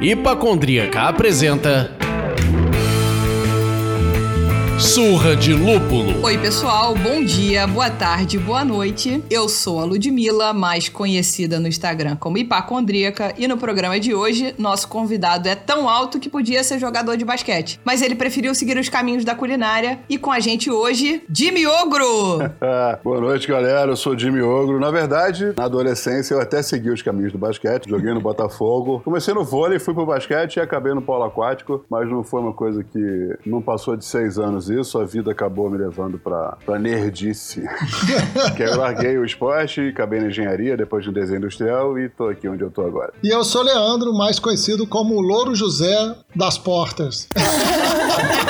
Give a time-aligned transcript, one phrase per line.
[0.00, 1.99] Hipacondríaca apresenta
[4.80, 6.24] Surra de Lúpulo.
[6.24, 9.22] Oi, pessoal, bom dia, boa tarde, boa noite.
[9.30, 14.54] Eu sou a Ludmilla, mais conhecida no Instagram como Hipacondríaca, e no programa de hoje,
[14.56, 18.78] nosso convidado é tão alto que podia ser jogador de basquete, mas ele preferiu seguir
[18.78, 19.98] os caminhos da culinária.
[20.08, 22.38] E com a gente hoje, Jimmy Ogro!
[23.04, 23.90] boa noite, galera.
[23.90, 24.80] Eu sou Jimmy Ogro.
[24.80, 29.02] Na verdade, na adolescência, eu até segui os caminhos do basquete, joguei no Botafogo.
[29.04, 32.54] Comecei no vôlei, fui pro basquete e acabei no polo aquático, mas não foi uma
[32.54, 36.78] coisa que não passou de seis anos isso, a vida acabou me levando pra, pra
[36.78, 37.62] nerdice.
[38.56, 42.48] que eu larguei o esporte, acabei na engenharia, depois de desenho industrial e tô aqui
[42.48, 43.12] onde eu tô agora.
[43.22, 47.28] E eu sou Leandro, mais conhecido como Louro José das Portas.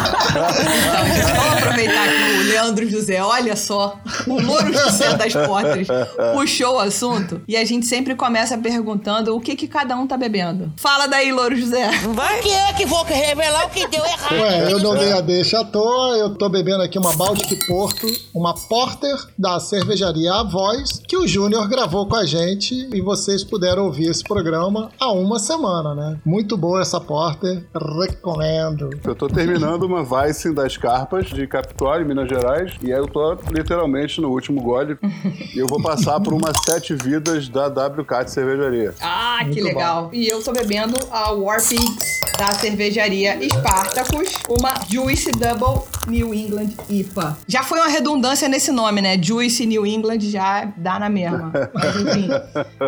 [0.00, 5.86] então, gente, vamos aproveitar que o Leandro José, olha só, o Louro José das Portas
[6.34, 10.16] puxou o assunto e a gente sempre começa perguntando o que que cada um tá
[10.16, 10.72] bebendo.
[10.76, 11.90] Fala daí, Louro José.
[12.14, 14.40] Vai que é que vou revelar o que deu errado.
[14.40, 18.06] Ué, eu não dei a deixa à toa, eu tô bebendo aqui uma Baltic Porto,
[18.34, 23.44] uma Porter da cervejaria A Voz, que o Júnior gravou com a gente e vocês
[23.44, 26.18] puderam ouvir esse programa há uma semana, né?
[26.24, 28.90] Muito boa essa Porter, recomendo.
[29.04, 33.36] Eu tô terminando uma Weiss das Carpas de Capitólio, Minas Gerais, e aí eu tô
[33.50, 34.96] literalmente no último gole
[35.54, 38.94] e eu vou passar por umas sete vidas da WK de cervejaria.
[39.00, 40.04] Ah, Muito que legal.
[40.04, 40.10] bom.
[40.12, 46.70] E eu tô bebendo a War Pigs da cervejaria Spartacus, uma Juice Double New England
[46.88, 47.36] IPA.
[47.46, 49.20] Já foi uma redundância nesse nome, né?
[49.22, 51.52] Juice New England já dá na mesma.
[51.74, 52.28] Mas enfim.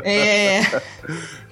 [0.05, 0.62] É.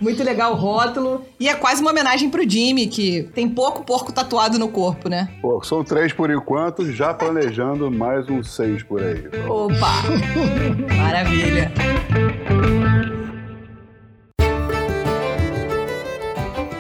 [0.01, 1.25] Muito legal o rótulo.
[1.39, 5.29] E é quase uma homenagem pro Jimmy, que tem pouco porco tatuado no corpo, né?
[5.43, 9.25] Pô, são três por enquanto, já planejando mais uns seis por aí.
[9.49, 10.03] Opa!
[10.97, 11.71] Maravilha.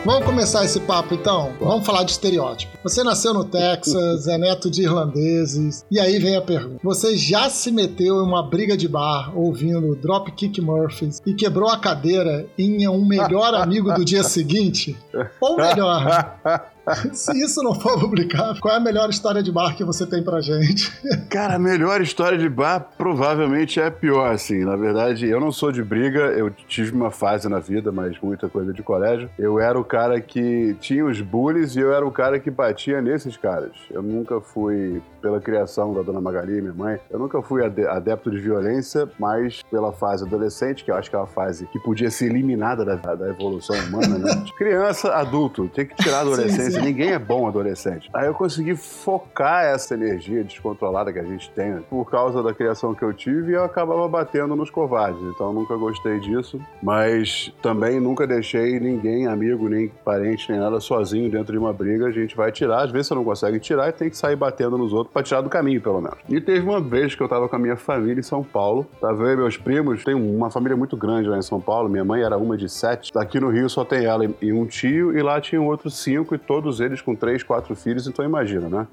[0.02, 1.52] Vamos começar esse papo então?
[1.60, 2.72] Vamos falar de estereótipo.
[2.82, 7.50] Você nasceu no Texas, é neto de irlandeses, e aí vem a pergunta: você já
[7.50, 12.88] se meteu em uma briga de bar ouvindo Dropkick Murphys e quebrou a cadeira em
[12.88, 14.96] um melhor amigo do dia seguinte?
[15.38, 16.38] Ou melhor,
[17.12, 20.22] se isso não for publicado, qual é a melhor história de bar que você tem
[20.22, 20.90] pra gente?
[21.30, 24.64] Cara, a melhor história de bar provavelmente é a pior, assim.
[24.64, 28.48] Na verdade, eu não sou de briga, eu tive uma fase na vida, mas muita
[28.48, 29.28] coisa de colégio.
[29.38, 33.00] Eu era o cara que tinha os bullies e eu era o cara que batia
[33.00, 33.72] nesses caras.
[33.90, 38.30] Eu nunca fui, pela criação da dona Magali, minha mãe, eu nunca fui ade- adepto
[38.30, 42.10] de violência, mas pela fase adolescente, que eu acho que é uma fase que podia
[42.10, 44.44] ser eliminada da, da evolução humana, né?
[44.56, 46.79] Criança, adulto, tem que tirar a adolescência.
[46.79, 46.79] sim.
[46.82, 48.08] Ninguém é bom adolescente.
[48.12, 52.94] Aí eu consegui focar essa energia descontrolada que a gente tem por causa da criação
[52.94, 55.22] que eu tive e eu acabava batendo nos covardes.
[55.22, 60.80] Então eu nunca gostei disso, mas também nunca deixei ninguém, amigo, nem parente, nem nada
[60.80, 62.06] sozinho dentro de uma briga.
[62.06, 64.78] A gente vai tirar, às vezes você não consegue tirar e tem que sair batendo
[64.78, 66.18] nos outros pra tirar do caminho, pelo menos.
[66.28, 69.22] E teve uma vez que eu tava com a minha família em São Paulo, tava
[69.24, 72.22] eu e meus primos, tem uma família muito grande lá em São Paulo, minha mãe
[72.22, 75.40] era uma de sete, aqui no Rio só tem ela e um tio, e lá
[75.40, 78.86] tinham outros cinco, e todos eles com três, quatro filhos, então imagina, né?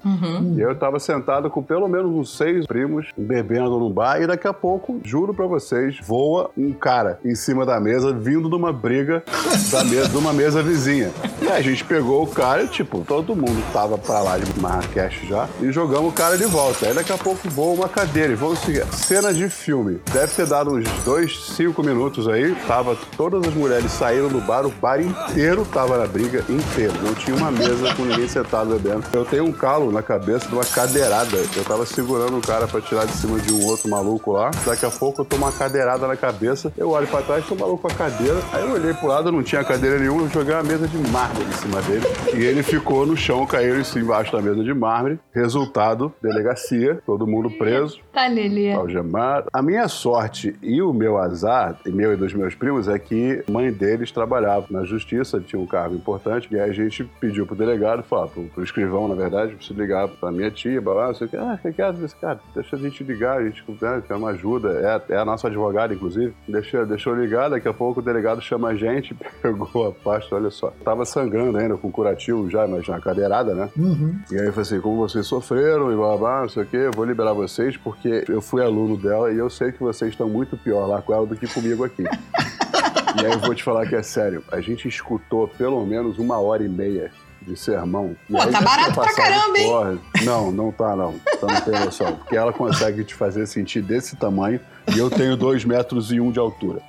[0.56, 4.46] E eu tava sentado com pelo menos uns seis primos, bebendo num bar, e daqui
[4.46, 8.72] a pouco, juro pra vocês, voa um cara em cima da mesa, vindo de uma
[8.72, 9.22] briga
[9.70, 11.10] da mesa, de uma mesa vizinha.
[11.42, 15.26] E a gente pegou o cara e, tipo, todo mundo tava pra lá de Marrakech
[15.26, 16.86] já, e jogamos o cara de volta.
[16.86, 18.86] Aí daqui a pouco voa uma cadeira, e vamos seguir.
[18.92, 20.00] Cena de filme.
[20.12, 24.64] Deve ter dado uns dois, cinco minutos aí, tava todas as mulheres saíram do bar,
[24.66, 26.94] o bar inteiro tava na briga, inteiro.
[27.02, 29.04] Não tinha uma mesa com ninguém sentado bebendo.
[29.12, 31.36] Eu tenho um calo na cabeça de uma cadeirada.
[31.56, 34.50] Eu tava segurando o cara pra tirar de cima de um outro maluco lá.
[34.64, 36.72] Daqui a pouco eu tomo uma cadeirada na cabeça.
[36.76, 38.38] Eu olho pra trás, tô maluco com a cadeira.
[38.52, 40.22] Aí eu olhei pro lado, não tinha cadeira nenhuma.
[40.22, 42.06] Eu joguei uma mesa de mármore em cima dele.
[42.34, 45.18] E ele ficou no chão, caiu cima embaixo da mesa de mármore.
[45.34, 47.98] Resultado, delegacia, todo mundo preso.
[48.12, 48.72] Tá, Lelê.
[48.72, 49.48] Algemado.
[49.52, 53.42] A minha sorte e o meu azar, e meu e dos meus primos, é que
[53.46, 57.46] a mãe deles trabalhava na justiça, tinha um cargo importante, e aí a gente pediu
[57.48, 61.14] pro delegado, falar, pro, pro escrivão, na verdade, preciso ligar pra minha tia, blá, não
[61.14, 61.36] sei o que.
[61.36, 61.90] Ah, que que é?
[61.92, 65.02] Disse, Cara, deixa a gente ligar, a gente né, quer uma ajuda.
[65.08, 66.34] É, é a nossa advogada, inclusive.
[66.46, 66.76] Deixa
[67.08, 70.72] eu ligar, daqui a pouco o delegado chama a gente, pegou a pasta, olha só.
[70.84, 73.70] Tava sangrando ainda, com curativo já, mas na cadeirada, né?
[73.76, 74.18] Uhum.
[74.30, 76.76] E aí eu falei assim, como vocês sofreram e blá blá, não sei o quê,
[76.76, 80.28] eu vou liberar vocês porque eu fui aluno dela e eu sei que vocês estão
[80.28, 82.04] muito pior lá com ela do que comigo aqui.
[83.22, 86.38] e aí eu vou te falar que é sério, a gente escutou pelo menos uma
[86.38, 87.10] hora e meia
[87.48, 88.14] de sermão.
[88.30, 90.00] Pô, tá barato pra caramba, hein?
[90.24, 91.14] Não, não tá não.
[91.34, 92.16] Então não tem noção.
[92.16, 94.60] Porque ela consegue te fazer sentir desse tamanho
[94.94, 96.80] e eu tenho dois metros e um de altura.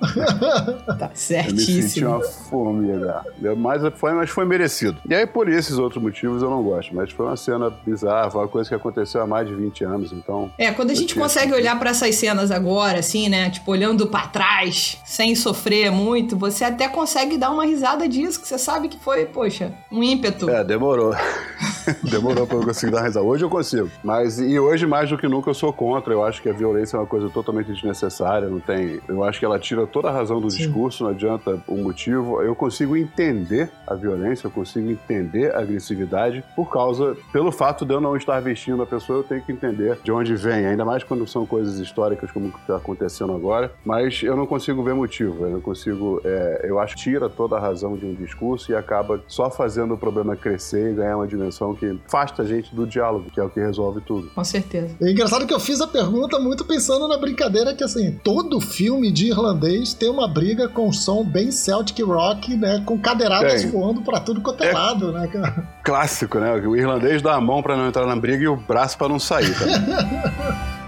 [0.98, 2.08] Tá Eu me senti certíssimo.
[2.08, 3.24] uma formiga.
[3.56, 4.98] Mas foi, mas foi merecido.
[5.08, 6.94] E aí, por esses outros motivos, eu não gosto.
[6.94, 10.12] Mas foi uma cena bizarra, foi uma coisa que aconteceu há mais de 20 anos,
[10.12, 10.50] então...
[10.58, 13.50] É, quando a gente consegue olhar pra essas cenas agora, assim, né?
[13.50, 18.48] Tipo, olhando pra trás, sem sofrer muito, você até consegue dar uma risada disso, que
[18.48, 20.46] você sabe que foi, poxa, um ímpeto.
[20.50, 21.14] É, demorou.
[22.02, 23.24] demorou pra eu conseguir dar risada.
[23.24, 23.90] Hoje eu consigo.
[24.02, 26.12] Mas, e hoje, mais do que nunca, eu sou contra.
[26.12, 28.48] Eu acho que a violência é uma coisa totalmente desnecessária.
[28.48, 29.00] Não tem.
[29.08, 30.58] Eu acho que ela tira toda a razão do Sim.
[30.58, 32.42] discurso, não adianta o motivo.
[32.42, 37.94] Eu consigo entender a violência, eu consigo entender a agressividade por causa, pelo fato de
[37.94, 40.66] eu não estar vestindo a pessoa, eu tenho que entender de onde vem.
[40.66, 43.72] Ainda mais quando são coisas históricas como o que está acontecendo agora.
[43.84, 45.44] Mas eu não consigo ver motivo.
[45.44, 46.20] Eu não consigo.
[46.24, 49.94] é, eu acho que tira toda a razão de um discurso e acaba só fazendo
[49.94, 53.42] o problema crescer e ganhar uma dimensão que afasta a gente do diálogo, que é
[53.42, 54.28] o que resolve tudo.
[54.30, 54.94] Com certeza.
[55.00, 59.10] É engraçado que eu fiz a pergunta muito pensando na brincadeira que, assim, todo filme
[59.12, 62.82] de irlandês tem uma briga com som bem Celtic Rock, né?
[62.86, 63.70] Com cadeiradas Tem.
[63.70, 64.72] voando pra tudo quanto é, É.
[64.72, 65.68] lado, né, cara?
[65.84, 66.52] Clássico, né?
[66.54, 69.18] O irlandês dá a mão pra não entrar na briga e o braço pra não
[69.18, 69.52] sair.
[69.58, 70.76] Tá?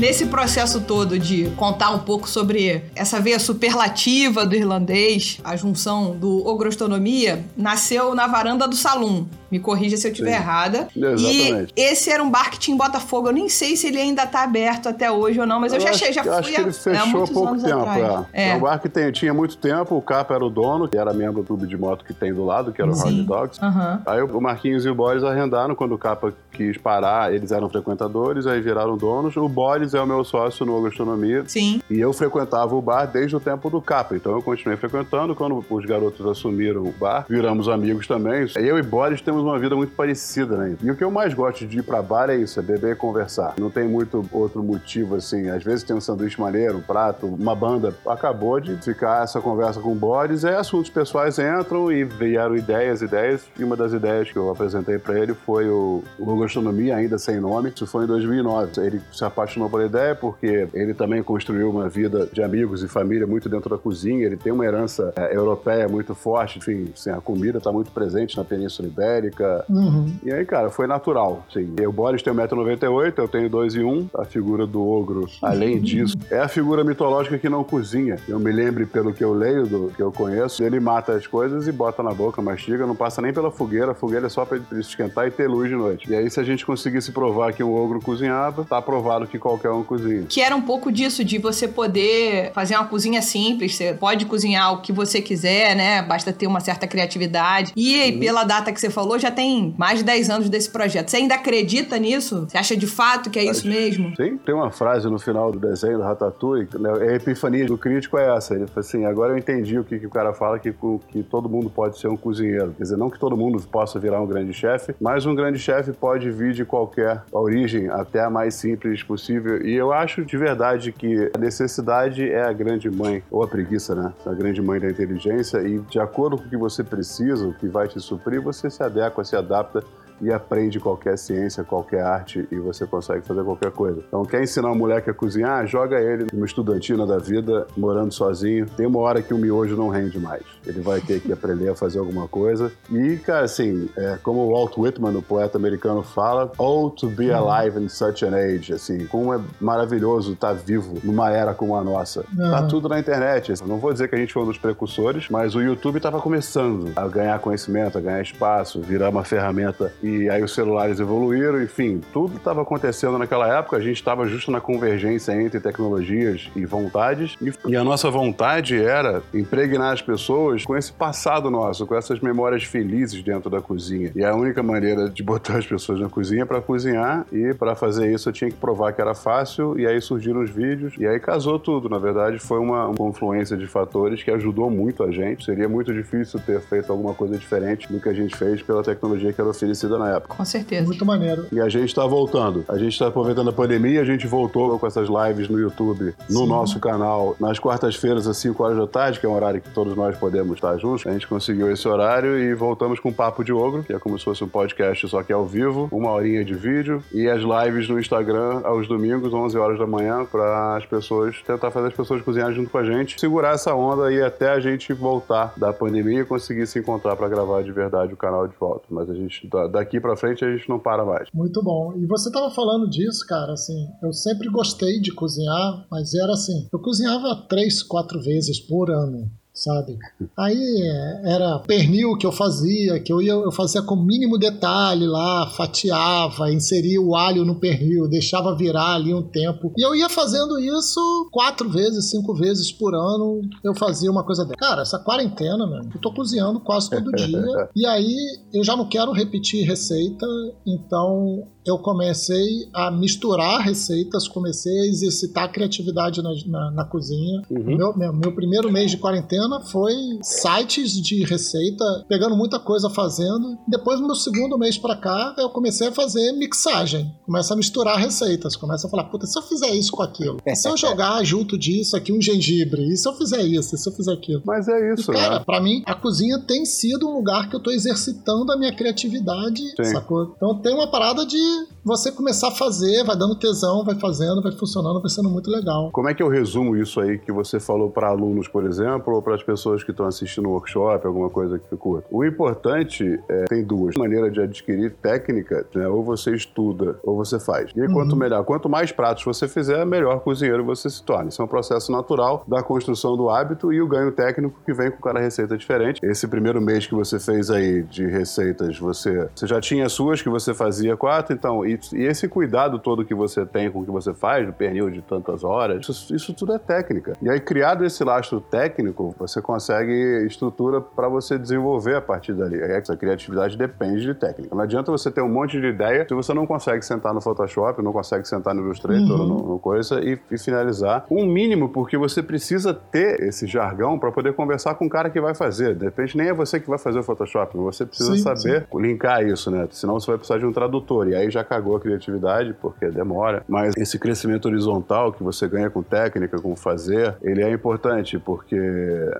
[0.00, 6.16] Nesse processo todo de contar um pouco sobre essa veia superlativa do irlandês, a junção
[6.16, 9.26] do ogrostonomia, nasceu na varanda do Salum.
[9.50, 10.88] Me corrija se eu estiver errada.
[10.96, 11.72] Exatamente.
[11.76, 13.28] E esse era um bar que tinha em Botafogo.
[13.28, 15.90] Eu nem sei se ele ainda tá aberto até hoje ou não, mas eu, já,
[15.90, 17.78] acho, já eu fui acho que ele fechou há pouco anos tempo.
[17.80, 18.26] atrás.
[18.32, 18.50] É.
[18.50, 21.12] É um bar que tem- tinha muito tempo, o Capa era o dono, que era
[21.12, 23.16] membro do clube de moto que tem do lado, que era o Sim.
[23.16, 23.58] Hard Dogs.
[23.64, 24.02] Aham.
[24.06, 28.46] Aí o Marquinhos e o Boris arrendaram quando o Capa quis parar, eles eram frequentadores,
[28.46, 29.36] aí viraram donos.
[29.36, 31.80] O Boris é o meu sócio no Gastronomia Sim.
[31.90, 35.34] e eu frequentava o bar desde o tempo do Capa, então eu continuei frequentando.
[35.34, 38.46] Quando os garotos assumiram o bar, viramos amigos também.
[38.56, 40.76] Eu e Boris temos uma vida muito parecida, né?
[40.82, 42.96] E o que eu mais gosto de ir pra bar é isso, é beber e
[42.96, 43.54] conversar.
[43.58, 45.48] Não tem muito outro motivo assim.
[45.50, 47.94] Às vezes tem um sanduíche maneiro, um prato, uma banda.
[48.06, 53.42] Acabou de ficar essa conversa com Boris, aí assuntos pessoais entram e vieram ideias, ideias.
[53.58, 56.02] E uma das ideias que eu apresentei pra ele foi o,
[56.40, 57.72] Gastronomia, ainda sem nome.
[57.74, 58.80] Isso foi em 2009.
[58.80, 63.26] Ele se apaixonou pela ideia porque ele também construiu uma vida de amigos e família
[63.26, 64.24] muito dentro da cozinha.
[64.24, 66.58] Ele tem uma herança é, europeia muito forte.
[66.58, 69.29] Enfim, assim, a comida está muito presente na Península Ibérica.
[69.68, 70.12] Uhum.
[70.22, 71.44] E aí, cara, foi natural.
[71.50, 71.74] Assim.
[71.86, 74.08] O Boris tem 1,98m, eu tenho 2,1m.
[74.14, 78.16] A figura do ogro, além disso, é a figura mitológica que não cozinha.
[78.28, 81.66] Eu me lembre pelo que eu leio, do que eu conheço, ele mata as coisas
[81.66, 83.92] e bota na boca, mastiga, não passa nem pela fogueira.
[83.92, 86.10] A fogueira é só pra ele esquentar e ter luz de noite.
[86.10, 89.70] E aí, se a gente conseguisse provar que um ogro cozinhava, tá provado que qualquer
[89.70, 90.24] um cozinha.
[90.28, 93.76] Que era um pouco disso, de você poder fazer uma cozinha simples.
[93.76, 96.02] Você pode cozinhar o que você quiser, né?
[96.02, 97.72] Basta ter uma certa criatividade.
[97.76, 98.18] E Uhum.
[98.20, 101.10] pela data que você falou, já tem mais de 10 anos desse projeto.
[101.10, 102.46] Você ainda acredita nisso?
[102.48, 104.14] Você acha de fato que é isso mesmo?
[104.16, 108.18] Sim, tem uma frase no final do desenho do Ratatouille, né, a epifania do crítico
[108.18, 108.54] é essa.
[108.54, 110.74] Ele fala assim, agora eu entendi o que, que o cara fala, que,
[111.08, 112.74] que todo mundo pode ser um cozinheiro.
[112.76, 115.92] Quer dizer, não que todo mundo possa virar um grande chefe, mas um grande chefe
[115.92, 119.64] pode vir de qualquer origem, até a mais simples possível.
[119.64, 123.94] E eu acho de verdade que a necessidade é a grande mãe, ou a preguiça,
[123.94, 124.12] né?
[124.24, 127.68] A grande mãe da inteligência, e de acordo com o que você precisa, o que
[127.68, 129.80] vai te suprir, você se adequa, se adapta
[130.20, 134.02] e aprende qualquer ciência, qualquer arte e você consegue fazer qualquer coisa.
[134.06, 135.66] Então, quer ensinar um moleque a cozinhar?
[135.66, 138.66] Joga ele numa estudantina da vida, morando sozinho.
[138.76, 140.42] Tem uma hora que o miojo não rende mais.
[140.66, 142.72] Ele vai ter que aprender a fazer alguma coisa.
[142.90, 147.30] E, cara, assim, é, como o Walt Whitman, o poeta americano, fala, Oh, to be
[147.32, 148.72] alive in such an age.
[148.72, 152.24] Assim, como é maravilhoso estar vivo numa era como a nossa.
[152.36, 153.54] Tá tudo na internet.
[153.66, 156.92] Não vou dizer que a gente foi um dos precursores, mas o YouTube estava começando
[156.96, 159.92] a ganhar conhecimento, a ganhar espaço, virar uma ferramenta.
[160.02, 163.76] E aí os celulares evoluíram, enfim, tudo estava acontecendo naquela época.
[163.76, 167.36] A gente estava justo na convergência entre tecnologias e vontades.
[167.40, 172.20] E, e a nossa vontade era impregnar as pessoas com esse passado nosso, com essas
[172.20, 174.10] memórias felizes dentro da cozinha.
[174.14, 177.26] E a única maneira de botar as pessoas na cozinha é para cozinhar.
[177.32, 179.78] E para fazer isso eu tinha que provar que era fácil.
[179.78, 180.94] E aí surgiram os vídeos.
[180.98, 181.88] E aí casou tudo.
[181.88, 185.44] Na verdade, foi uma confluência de fatores que ajudou muito a gente.
[185.44, 189.32] Seria muito difícil ter feito alguma coisa diferente do que a gente fez pela tecnologia
[189.32, 190.34] que era oferecida na época.
[190.34, 190.86] Com certeza.
[190.86, 191.46] Muito maneiro.
[191.52, 192.64] E a gente tá voltando.
[192.68, 196.40] A gente tá aproveitando a pandemia, a gente voltou com essas lives no YouTube, no
[196.40, 196.48] Sim.
[196.48, 199.94] nosso canal, nas quartas-feiras, às 5 horas da tarde, que é um horário que todos
[199.96, 201.06] nós podemos estar juntos.
[201.06, 204.18] A gente conseguiu esse horário e voltamos com o Papo de Ogro, que é como
[204.18, 207.88] se fosse um podcast, só que ao vivo, uma horinha de vídeo, e as lives
[207.88, 212.22] no Instagram aos domingos, 11 horas da manhã, para as pessoas, tentar fazer as pessoas
[212.22, 216.20] cozinharem junto com a gente, segurar essa onda aí até a gente voltar da pandemia
[216.20, 218.84] e conseguir se encontrar para gravar de verdade o canal de volta.
[218.90, 221.28] Mas a gente, da- daqui para frente, a gente não para mais.
[221.34, 221.94] Muito bom.
[221.96, 226.68] E você tava falando disso, cara, assim, eu sempre gostei de cozinhar, mas era assim,
[226.72, 229.28] eu cozinhava três, quatro vezes por ano.
[229.52, 229.98] Sabe?
[230.38, 234.38] Aí é, era pernil que eu fazia, que eu ia, eu fazia com o mínimo
[234.38, 239.72] detalhe lá, fatiava, inseria o alho no pernil, deixava virar ali um tempo.
[239.76, 244.44] E eu ia fazendo isso quatro vezes, cinco vezes por ano, eu fazia uma coisa
[244.44, 244.56] dessa.
[244.56, 247.68] Cara, essa quarentena, mano, eu tô cozinhando quase todo dia.
[247.74, 248.16] e aí
[248.54, 250.26] eu já não quero repetir receita,
[250.66, 257.42] então eu comecei a misturar receitas, comecei a exercitar a criatividade na, na, na cozinha.
[257.50, 257.76] Uhum.
[257.76, 263.58] Meu, meu, meu primeiro mês de quarentena foi sites de receita, pegando muita coisa fazendo.
[263.66, 267.14] Depois, no meu segundo mês pra cá, eu comecei a fazer mixagem.
[267.24, 270.38] Começa a misturar receitas, começa a falar, puta, se eu fizer isso com aquilo?
[270.44, 272.82] E se eu jogar junto disso aqui um gengibre?
[272.92, 273.74] E se eu fizer isso?
[273.74, 274.42] E se eu fizer aquilo?
[274.44, 275.44] Mas é isso, Cara, né?
[275.44, 279.62] pra mim, a cozinha tem sido um lugar que eu tô exercitando a minha criatividade,
[279.76, 279.84] Sim.
[279.92, 280.32] sacou?
[280.36, 281.38] Então tem uma parada de
[281.84, 285.90] você começar a fazer, vai dando tesão, vai fazendo, vai funcionando, vai sendo muito legal.
[285.92, 289.22] Como é que eu resumo isso aí que você falou para alunos, por exemplo, ou
[289.22, 292.06] para as pessoas que estão assistindo o workshop, alguma coisa que curta?
[292.10, 295.88] O importante é, tem duas maneiras de adquirir técnica, né?
[295.88, 297.70] Ou você estuda, ou você faz.
[297.74, 301.28] E aí, quanto melhor, quanto mais pratos você fizer, melhor cozinheiro você se torna.
[301.28, 304.90] Isso é um processo natural da construção do hábito e o ganho técnico que vem
[304.90, 306.00] com cada receita diferente.
[306.02, 310.22] Esse primeiro mês que você fez aí de receitas, você, você já tinha as suas
[310.22, 313.84] que você fazia quatro, então, e, e esse cuidado todo que você tem com o
[313.84, 317.14] que você faz, do pernil de tantas horas, isso, isso tudo é técnica.
[317.22, 322.60] E aí, criado esse lastro técnico, você consegue estrutura para você desenvolver a partir dali.
[322.60, 324.54] É que Essa criatividade depende de técnica.
[324.54, 327.82] Não adianta você ter um monte de ideia se você não consegue sentar no Photoshop,
[327.82, 329.26] não consegue sentar no Illustrator, Uhum.
[329.26, 331.06] no, no coisa, e, e finalizar.
[331.10, 335.20] Um mínimo, porque você precisa ter esse jargão para poder conversar com o cara que
[335.20, 335.74] vai fazer.
[335.74, 339.24] De repente, nem é você que vai fazer o Photoshop, você precisa Sim, saber linkar
[339.26, 339.66] isso, né?
[339.70, 341.08] Senão você vai precisar de um tradutor.
[341.08, 343.42] E aí já cagou a criatividade, porque demora.
[343.48, 348.58] Mas esse crescimento horizontal que você ganha com técnica, com fazer, ele é importante, porque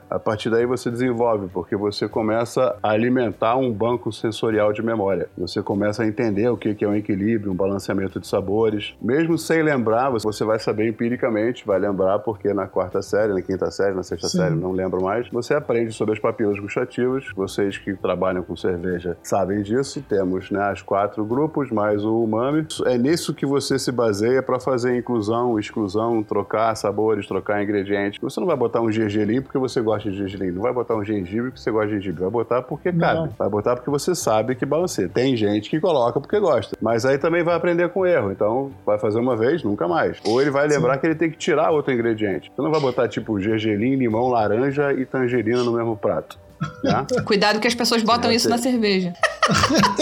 [0.08, 5.28] a partir daí você desenvolve, porque você começa a alimentar um banco sensorial de memória.
[5.38, 8.94] Você começa a entender o que que é um equilíbrio, um balanceamento de sabores.
[9.00, 13.70] Mesmo sem lembrar, você vai saber empiricamente, vai lembrar, porque na quarta série, na quinta
[13.70, 14.38] série, na sexta Sim.
[14.38, 17.26] série, não lembro mais, você aprende sobre as papilas gustativas.
[17.34, 20.02] Vocês que trabalham com cerveja sabem disso.
[20.08, 22.66] Temos né, as quatro grupos, mais o umami.
[22.86, 28.20] É nisso que você se baseia para fazer inclusão, exclusão, trocar sabores, trocar ingredientes.
[28.20, 30.50] Você não vai botar um gergelim porque você gosta de gergelim.
[30.52, 32.20] Não vai botar um gengibre porque você gosta de gengibre.
[32.22, 32.98] Vai botar porque Não.
[33.00, 33.30] cabe.
[33.38, 35.08] Vai botar porque você sabe que balanceia.
[35.08, 36.76] Tem gente que coloca porque gosta.
[36.80, 38.30] Mas aí também vai aprender com erro.
[38.32, 40.18] Então, vai fazer uma vez, nunca mais.
[40.26, 42.50] Ou ele vai lembrar que ele tem que tirar outro ingrediente.
[42.54, 46.38] Você não vai botar, tipo, gergelim, limão, laranja e tangerina no mesmo prato.
[46.82, 47.06] Né?
[47.24, 48.50] Cuidado que as pessoas botam isso ter.
[48.50, 49.12] na cerveja.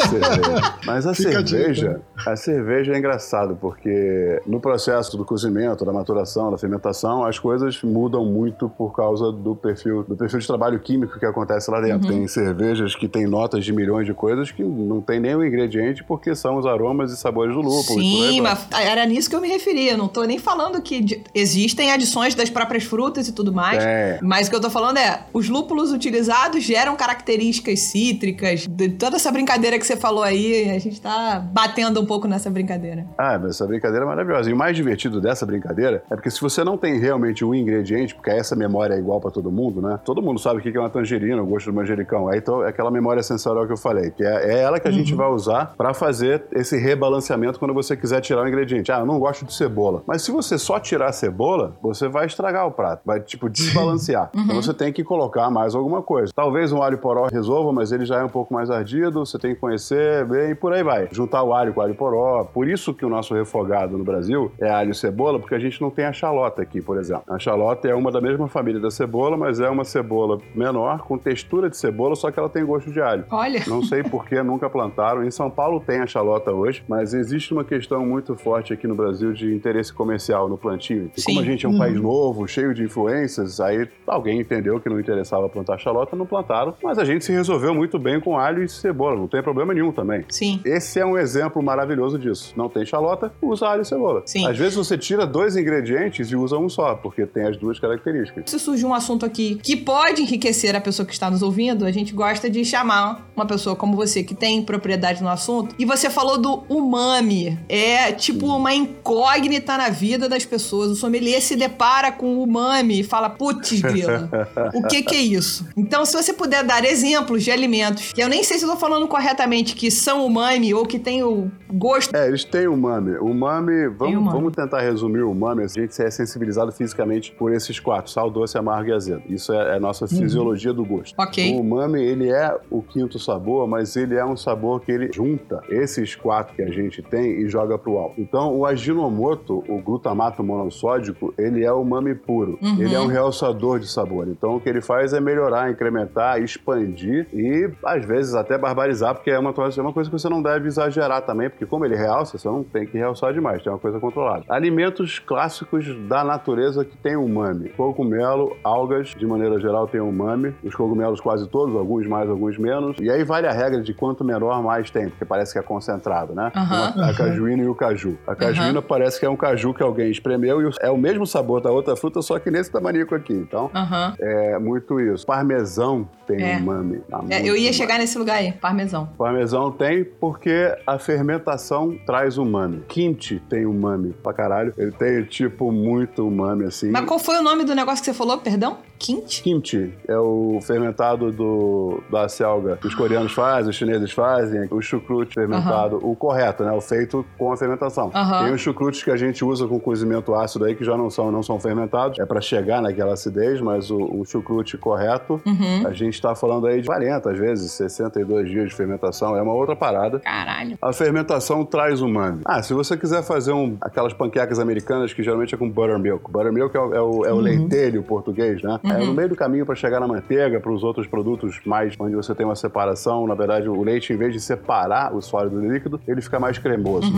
[0.09, 0.75] cerveja.
[0.85, 5.93] Mas a Fica a cerveja, a cerveja é engraçado porque no processo do cozimento, da
[5.93, 10.79] maturação, da fermentação, as coisas mudam muito por causa do perfil, do perfil de trabalho
[10.79, 12.09] químico que acontece lá dentro.
[12.09, 16.35] Tem cervejas que têm notas de milhões de coisas que não tem o ingrediente porque
[16.35, 18.01] são os aromas e sabores do lúpulo.
[18.01, 19.93] e aí Sim, mas era nisso que eu me referia.
[19.93, 23.83] Eu não tô nem falando que existem adições das próprias frutas e tudo mais.
[23.83, 24.19] É.
[24.23, 28.67] Mas o que eu tô falando é, os lúpulos utilizados geram características cítricas.
[28.67, 32.51] De toda essa brincadeira que você falou aí, a gente tá batendo um pouco nessa
[32.51, 33.07] brincadeira.
[33.17, 34.51] Ah, mas essa brincadeira é maravilhosa.
[34.51, 38.15] E o mais divertido dessa brincadeira é porque se você não tem realmente um ingrediente,
[38.15, 39.99] porque essa memória é igual pra todo mundo, né?
[40.05, 42.29] Todo mundo sabe o que é uma tangerina, o gosto do manjericão.
[42.29, 44.93] Aí então é aquela memória sensorial que eu falei, que é, é ela que a
[44.93, 48.91] gente vai usar pra fazer esse rebalanceamento quando você quiser tirar o ingrediente.
[48.93, 50.03] Ah, eu não gosto de cebola.
[50.07, 54.31] Mas se você só tirar a cebola, você vai estragar o prato, vai tipo desbalancear.
[54.49, 56.33] Então você tem que colocar mais alguma coisa.
[56.39, 59.57] Talvez um alho poró resolva, mas ele já é um pouco mais ardido, você tem
[59.57, 61.09] que conhecer bem e por aí vai.
[61.11, 62.45] Juntar o alho com o alho poró.
[62.45, 65.81] Por isso que o nosso refogado no Brasil é alho e cebola, porque a gente
[65.81, 67.25] não tem a chalota aqui, por exemplo.
[67.29, 71.19] A chalota é uma da mesma família da cebola, mas é uma cebola menor, com
[71.19, 73.25] textura de cebola, só que ela tem gosto de alho.
[73.31, 73.65] Olha.
[73.67, 75.25] Não sei por que nunca plantaram.
[75.25, 78.87] Em São Paulo tem a chalota cachalota hoje, mas existe uma questão muito forte aqui
[78.87, 81.11] no Brasil de interesse comercial no plantio.
[81.17, 81.27] E Sim.
[81.27, 84.99] como a gente é um país novo, cheio de influências, aí alguém entendeu que não
[84.99, 88.69] interessava plantar chalota, não plantaram, mas a gente se resolveu muito bem com alho e
[88.69, 90.25] cebola, não tem problema nenhum também.
[90.29, 90.61] Sim.
[90.65, 92.53] Esse é um exemplo maravilhoso disso.
[92.57, 94.23] Não tem chalota, usa alho e cebola.
[94.27, 94.47] Sim.
[94.47, 98.45] Às vezes você tira dois ingredientes e usa um só, porque tem as duas características.
[98.47, 101.91] Se surge um assunto aqui que pode enriquecer a pessoa que está nos ouvindo, a
[101.91, 105.75] gente gosta de chamar uma pessoa como você que tem propriedade no assunto.
[105.79, 107.59] E você falou do umami.
[107.69, 110.91] É tipo uma incógnita na vida das pessoas.
[110.91, 114.29] O sommelier se depara com o umami e fala: putz, grila,
[114.75, 115.67] o que que é isso?
[115.89, 118.77] Então, se você puder dar exemplos de alimentos, que eu nem sei se eu tô
[118.77, 122.15] falando corretamente que são umami ou que tem o gosto.
[122.15, 123.17] É, eles têm umami.
[123.19, 124.39] Umami, vamos, umami.
[124.39, 125.65] vamos tentar resumir o umami.
[125.65, 129.23] A gente é sensibilizado fisicamente por esses quatro: sal, doce, amargo e azedo.
[129.29, 131.15] Isso é, é a nossa fisiologia do gosto.
[131.19, 131.55] Ok.
[131.55, 135.61] O umami, ele é o quinto sabor, mas ele é um sabor que ele junta
[135.69, 138.21] esses quatro que a gente tem e joga pro alto.
[138.21, 142.59] Então, o aginomoto, o glutamato monossódico, ele é o umami puro.
[142.63, 142.81] Uhum.
[142.81, 144.29] Ele é um realçador de sabor.
[144.29, 145.98] Então, o que ele faz é melhorar, incrementar,
[146.39, 150.43] expandir e, às vezes, até barbarizar, porque é uma, é uma coisa que você não
[150.43, 153.79] deve exagerar também, porque como ele realça, você não tem que realçar demais, tem uma
[153.79, 154.45] coisa controlada.
[154.49, 157.71] Alimentos clássicos da natureza que tem umami.
[157.71, 160.55] Cogumelo, algas, de maneira geral, tem umami.
[160.63, 162.97] Os cogumelos quase todos, alguns mais, alguns menos.
[163.01, 166.35] E aí vale a regra de quanto menor, mais tem, porque parece que é concentrado,
[166.35, 166.53] né?
[166.55, 168.17] Uma- a cajuína e o caju.
[168.27, 171.61] A cajuína parece que é um caju que alguém espremeu e é o mesmo sabor
[171.61, 173.33] da outra fruta, só que nesse tamanico aqui.
[173.33, 174.15] Então, Aham.
[174.19, 175.25] é muito isso.
[175.27, 175.88] Parmesão
[176.27, 176.57] tem É.
[176.59, 177.01] umami.
[177.31, 177.77] É, eu ia mais.
[177.77, 179.09] chegar nesse lugar aí, parmesão.
[179.17, 182.83] Parmesão tem porque a fermentação traz umami.
[182.89, 184.75] Kimchi tem umami pra caralho.
[184.77, 186.91] Ele tem, tipo, muito umami, assim.
[186.91, 188.79] Mas qual foi o nome do negócio que você falou, perdão?
[188.99, 189.43] Kimchi?
[189.43, 195.35] Kimchi é o fermentado do, da selga os coreanos fazem, os chineses fazem, o chucrute
[195.35, 196.73] fermentado, o correto, né?
[196.73, 198.11] O feito com a fermentação.
[198.11, 201.31] Tem os chucrutes que a gente usa com cozimento ácido aí, que já não são,
[201.31, 205.41] não são fermentados, é pra chegar naquela acidez, mas o, o chucrute correto,
[205.79, 205.87] Uhum.
[205.87, 209.53] a gente tá falando aí de 40, às vezes, 62 dias de fermentação, é uma
[209.53, 210.21] outra parada.
[210.21, 210.79] Caralho.
[210.81, 212.43] A fermentação traz umami.
[212.45, 216.31] Ah, se você quiser fazer um, aquelas panquecas americanas que geralmente é com buttermilk.
[216.31, 218.79] Buttermilk é o, é o, é o leitelho português, né?
[218.85, 222.15] É no meio do caminho para chegar na manteiga, para os outros produtos mais onde
[222.15, 223.27] você tem uma separação.
[223.27, 226.59] Na verdade, o leite, em vez de separar o sólido do líquido, ele fica mais
[226.59, 227.13] cremoso.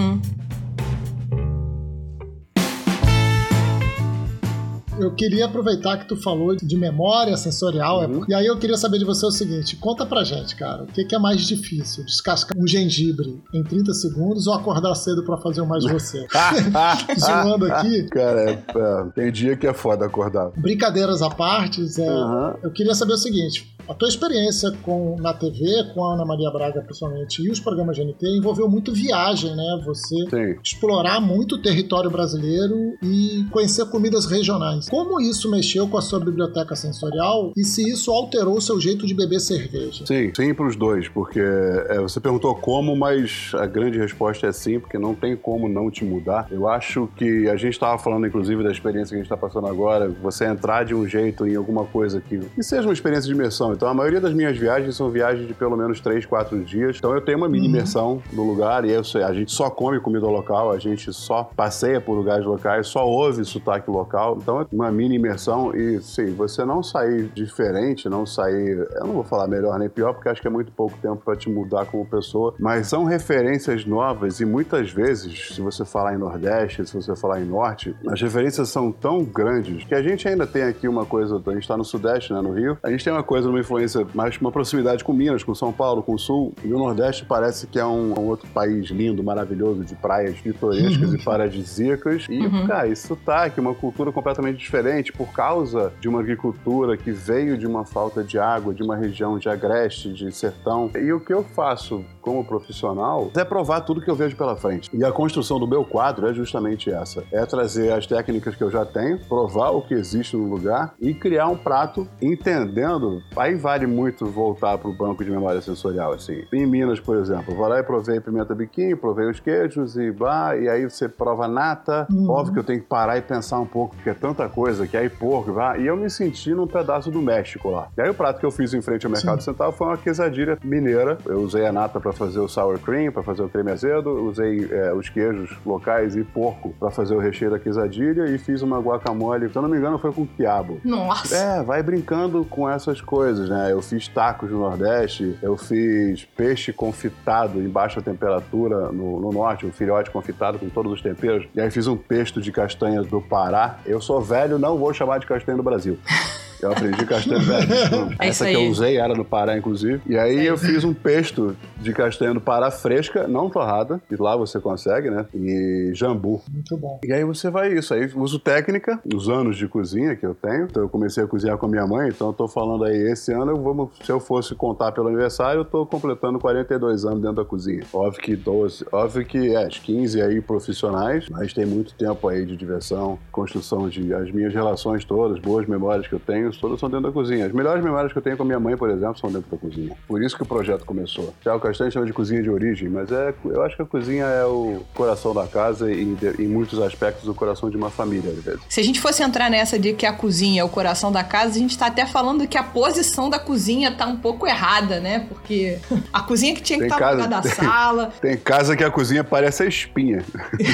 [5.00, 8.25] Eu queria aproveitar que tu falou de memória sensorial, é Uhum.
[8.28, 11.04] e aí eu queria saber de você o seguinte: conta pra gente, cara, o que,
[11.04, 12.04] que é mais difícil?
[12.04, 16.26] Descascar um gengibre em 30 segundos ou acordar cedo pra fazer um mais você?
[17.19, 18.04] Zoando aqui.
[18.04, 20.50] Cara, é- é, tem dia que é foda acordar.
[20.56, 22.56] Brincadeiras à parte, é, Aham.
[22.63, 26.50] eu queria saber o seguinte: a tua experiência com, na TV, com a Ana Maria
[26.50, 29.82] Braga principalmente, e os programas de NT envolveu muito viagem, né?
[29.84, 30.58] Você Sim.
[30.63, 34.89] explorar muito o território brasileiro e conhecer comidas regionais.
[34.90, 39.06] Como isso mexeu com a sua biblioteca sensorial e se isso alterou o seu jeito
[39.06, 40.04] de beber cerveja?
[40.04, 44.52] Sim, sim para os dois, porque é, você perguntou como, mas a grande resposta é
[44.52, 46.48] sim, porque não tem como não te mudar.
[46.50, 49.68] Eu acho que a gente estava falando, inclusive, da experiência que a gente está passando
[49.68, 53.34] agora, você entrar de um jeito em alguma coisa que, que seja uma experiência de
[53.34, 53.72] imersão.
[53.72, 56.96] Então, a maioria das minhas viagens são viagens de pelo menos 3, 4 dias.
[56.98, 60.26] Então, eu tenho uma mini imersão no lugar e eu a gente só come comida
[60.26, 64.38] local, a gente só passeia por lugares locais, só ouve sotaque local.
[64.40, 69.14] Então, é uma mini imersão e, sim, você não sair diferente, não sair, eu não
[69.14, 71.86] vou falar melhor nem pior, porque acho que é muito pouco tempo para te mudar
[71.86, 76.95] como pessoa, mas são referências novas e muitas vezes, se você falar em Nordeste, se
[76.95, 80.88] você falar em Norte, as referências são tão grandes que a gente ainda tem aqui
[80.88, 83.49] uma coisa, a gente está no Sudeste, né, no Rio, a gente tem uma coisa,
[83.49, 86.78] uma influência, mais uma proximidade com Minas, com São Paulo, com o Sul, e o
[86.78, 92.26] Nordeste parece que é um, um outro país lindo, maravilhoso, de praias pitorescas e paradisíacas,
[92.28, 97.56] e, cara, esse sotaque, uma cultura completamente diferente por causa de uma agricultura que veio
[97.56, 100.90] de uma falta de água, de uma região de agreste, de sertão.
[100.94, 104.91] E o que eu faço como profissional é provar tudo que eu vejo pela frente.
[104.93, 108.71] E a construção do meu quadro é justamente essa: é trazer as técnicas que eu
[108.71, 113.23] já tenho, provar o que existe no lugar e criar um prato entendendo.
[113.37, 116.45] Aí vale muito voltar para o banco de memória sensorial, assim.
[116.52, 120.56] Em Minas, por exemplo, vou lá e provei pimenta biquinho, provei os queijos e blá,
[120.56, 122.06] e aí você prova nata.
[122.28, 124.97] Óbvio que eu tenho que parar e pensar um pouco, porque é tanta coisa que
[124.97, 125.78] aí porco, vá.
[125.78, 127.89] E eu me senti num pedaço do México lá.
[127.97, 130.59] E aí o prato que eu fiz em frente ao Mercado Central foi uma quesadilha
[130.63, 131.19] mineira.
[131.26, 134.10] Eu usei a nata para para fazer o sour cream, para fazer o creme azedo,
[134.26, 138.62] usei é, os queijos locais e porco para fazer o recheio da quesadilha e fiz
[138.62, 140.80] uma guacamole, se eu não me engano, foi com quiabo.
[140.84, 141.36] Nossa!
[141.36, 143.73] É, vai brincando com essas coisas, né?
[143.73, 149.66] Eu fiz tacos no Nordeste, eu fiz peixe confitado em baixa temperatura no, no Norte,
[149.66, 151.46] um filhote confitado com todos os temperos.
[151.54, 153.78] E aí fiz um pesto de castanha do Pará.
[153.86, 155.99] Eu sou velho, não vou chamar de castanha do Brasil.
[156.62, 157.70] Eu aprendi castanha velho.
[158.18, 160.00] É Essa que eu usei era no Pará, inclusive.
[160.06, 164.36] E aí eu fiz um pesto de castanha do Pará fresca, não torrada, e lá
[164.36, 165.26] você consegue, né?
[165.34, 166.42] E jambu.
[166.52, 167.00] Muito bom.
[167.04, 167.94] E aí você vai isso.
[167.94, 170.64] Aí uso técnica, os anos de cozinha que eu tenho.
[170.64, 173.32] Então eu comecei a cozinhar com a minha mãe, então eu tô falando aí, esse
[173.32, 177.36] ano eu vou, se eu fosse contar pelo aniversário, eu tô completando 42 anos dentro
[177.36, 177.82] da cozinha.
[177.92, 182.56] Óbvio que 12, óbvio que é, 15 aí profissionais, mas tem muito tempo aí de
[182.56, 187.06] diversão, construção de as minhas relações todas, boas memórias que eu tenho, todas são dentro
[187.06, 187.47] da cozinha.
[187.47, 189.56] As melhores memórias que eu tenho com a minha mãe, por exemplo, são dentro da
[189.56, 189.97] cozinha.
[190.06, 191.32] Por isso que o projeto começou.
[191.45, 194.25] Já o Castanho chama de cozinha de origem, mas é, eu acho que a cozinha
[194.25, 198.43] é o coração da casa e em, muitos aspectos o coração de uma família, às
[198.45, 198.60] vezes.
[198.69, 201.56] Se a gente fosse entrar nessa de que a cozinha é o coração da casa,
[201.56, 205.26] a gente tá até falando que a posição da cozinha tá um pouco errada, né?
[205.28, 205.78] Porque
[206.13, 208.13] a cozinha que tinha que Tem estar no casa- da sala.
[208.21, 210.25] Tem casa que a cozinha parece a espinha.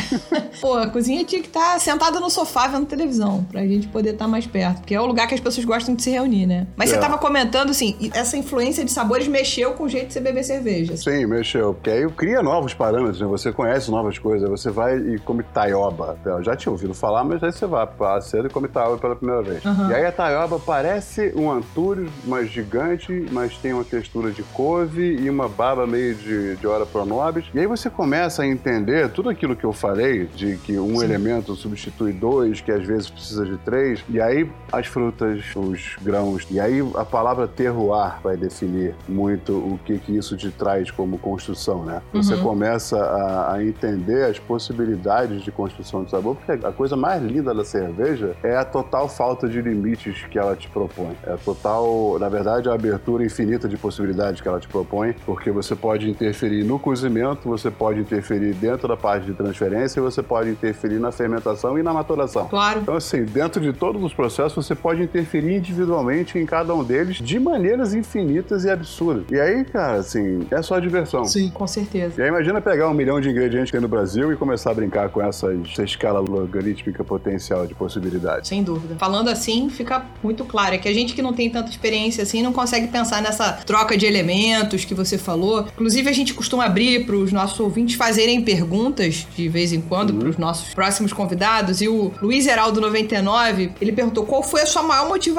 [0.61, 4.27] Pô, a cozinha tinha que estar sentada no sofá vendo televisão, pra gente poder estar
[4.29, 4.79] mais perto.
[4.79, 6.67] Porque é o lugar que as pessoas gostam de se reunir, né?
[6.77, 6.99] Mas você É.
[6.99, 10.97] tava comentando, assim, essa influência de sabores mexeu com o jeito de você beber cerveja.
[10.97, 11.75] Sim, mexeu.
[11.75, 13.27] Porque aí cria novos parâmetros, né?
[13.27, 14.49] Você conhece novas coisas.
[14.49, 16.17] Você vai e come taioba.
[16.25, 19.17] Eu já tinha ouvido falar, mas aí você vai pra cedo e come taioba pela
[19.17, 19.65] primeira vez.
[19.67, 19.91] Aham.
[19.91, 25.17] E aí a taioba parece um antúrio, mas gigante, mas tem uma textura de couve
[25.21, 27.45] e uma baba meio de, de hora pronobis.
[27.55, 31.55] E aí você começa a entender tudo aquilo que eu falei, de que um elemento
[31.57, 34.05] substitui dois, que às vezes precisa de três.
[34.09, 36.47] E aí as frutas, os grãos.
[36.51, 41.19] E aí a palavra terroir vai definir muito o que, que isso te traz como
[41.19, 42.03] construção, né?
[42.13, 42.43] Você Uhum.
[42.43, 47.55] começa a, a entender as possibilidades de construção de sabor, porque a coisa mais linda
[47.55, 51.17] da cerveja é a total falta de limites que ela te propõe.
[51.25, 55.51] É a total, na verdade, a abertura infinita de possibilidades que ela te propõe, porque
[55.51, 60.51] você pode interferir no cozimento, você pode interferir dentro da parte de transferência, você pode
[60.51, 62.47] interferir na fermentação e na maturação.
[62.49, 62.81] Claro.
[62.81, 67.17] Então, assim, dentro de todos os processos, você pode interferir individualmente em cada um deles
[67.17, 69.25] de maneiras infinitas e absurdas.
[69.31, 71.25] E aí, cara, assim, é só diversão.
[71.25, 71.51] Sim.
[71.51, 72.21] Com certeza.
[72.21, 74.75] E aí imagina pegar um milhão de ingredientes que tem no Brasil e começar a
[74.75, 78.49] brincar com essas, essa escala logarítmica potencial de possibilidades.
[78.49, 78.97] Sem dúvida.
[78.99, 80.75] Falando assim, fica muito claro.
[80.75, 83.97] É que a gente que não tem tanta experiência assim não consegue pensar nessa troca
[83.97, 85.67] de elementos que você falou.
[85.75, 90.15] Inclusive, a gente costuma abrir para os nossos ouvintes fazerem perguntas de vez em quando
[90.15, 91.81] para os nossos próximos convidados.
[91.81, 95.36] E o Luiz Heraldo 99, ele perguntou qual foi a sua maior motivação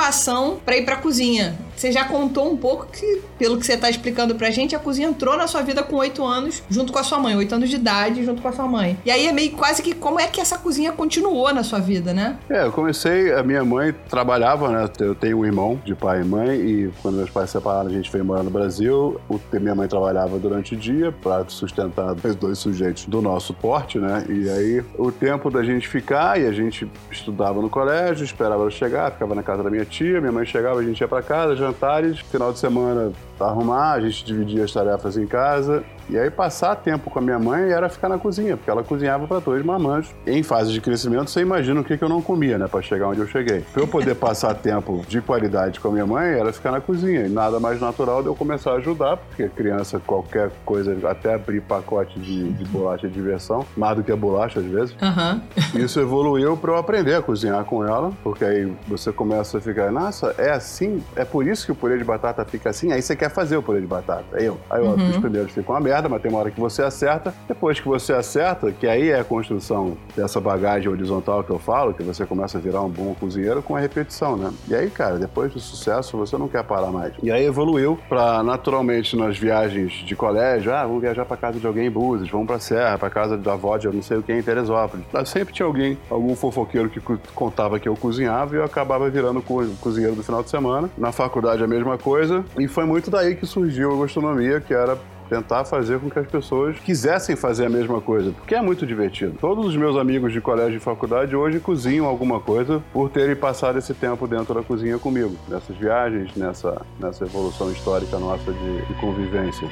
[0.64, 1.58] para ir para a cozinha.
[1.78, 5.08] Você já contou um pouco que, pelo que você tá explicando pra gente, a cozinha
[5.08, 7.76] entrou na sua vida com oito anos, junto com a sua mãe, oito anos de
[7.76, 8.98] idade, junto com a sua mãe.
[9.06, 12.14] E aí é meio quase que como é que essa cozinha continuou na sua vida,
[12.14, 12.38] né?
[12.50, 14.90] É, eu comecei, a minha mãe trabalhava, né?
[15.00, 17.94] Eu tenho um irmão de pai e mãe, e quando meus pais se separaram, a
[17.94, 19.22] gente veio morar no Brasil.
[19.54, 24.26] Minha mãe trabalhava durante o dia para sustentar dois sujeitos do nosso porte, né?
[24.28, 28.72] E aí, o tempo da gente ficar, e a gente estudava no colégio, esperava ela
[28.72, 31.67] chegar, ficava na casa da minha tia, minha mãe chegava, a gente ia para casa,
[31.68, 35.84] jantares, final de semana arrumar, a gente dividia as tarefas em casa.
[36.10, 39.28] E aí passar tempo com a minha mãe era ficar na cozinha, porque ela cozinhava
[39.28, 40.14] para dois marmanjos.
[40.26, 43.10] Em fase de crescimento, você imagina o que, que eu não comia, né, para chegar
[43.10, 43.62] onde eu cheguei.
[43.74, 47.26] Pra eu poder passar tempo de qualidade com a minha mãe, era ficar na cozinha.
[47.26, 51.62] E nada mais natural de eu começar a ajudar, porque criança, qualquer coisa, até abrir
[51.62, 54.96] pacote de, de bolacha é diversão, mais do que a bolacha às vezes.
[55.02, 55.42] Aham.
[55.76, 59.92] Isso evoluiu para eu aprender a cozinhar com ela, porque aí você começa a ficar,
[59.92, 61.04] nossa, é assim?
[61.16, 62.92] É por isso que o purê de batata fica assim?
[62.92, 64.26] Aí você quer fazer o purê de batata.
[64.34, 67.34] Aí eu, aí eu os primeiros ficam uma mas tem uma hora que você acerta.
[67.48, 71.94] Depois que você acerta, que aí é a construção dessa bagagem horizontal que eu falo,
[71.94, 74.52] que você começa a virar um bom cozinheiro com a repetição, né?
[74.68, 77.14] E aí, cara, depois do sucesso, você não quer parar mais.
[77.24, 81.66] E aí evoluiu para naturalmente nas viagens de colégio, ah, vamos viajar para casa de
[81.68, 84.24] alguém em Búzios, vamos para Serra, para casa da avó de eu não sei o
[84.24, 85.06] que em Teresópolis.
[85.14, 89.10] Lá sempre tinha alguém, algum fofoqueiro que co- contava que eu cozinhava e eu acabava
[89.10, 90.90] virando co- cozinheiro do final de semana.
[90.98, 92.44] Na faculdade a mesma coisa.
[92.60, 94.98] E foi muito daí que surgiu a gastronomia, que era
[95.30, 99.38] tentar fazer com que as pessoas quisessem fazer a mesma coisa, porque é muito divertido.
[99.40, 103.78] Todos os meus amigos de colégio e faculdade hoje cozinham alguma coisa por terem passado
[103.78, 108.94] esse tempo dentro da cozinha comigo, nessas viagens, nessa, nessa evolução histórica nossa de, de
[108.96, 109.68] convivência.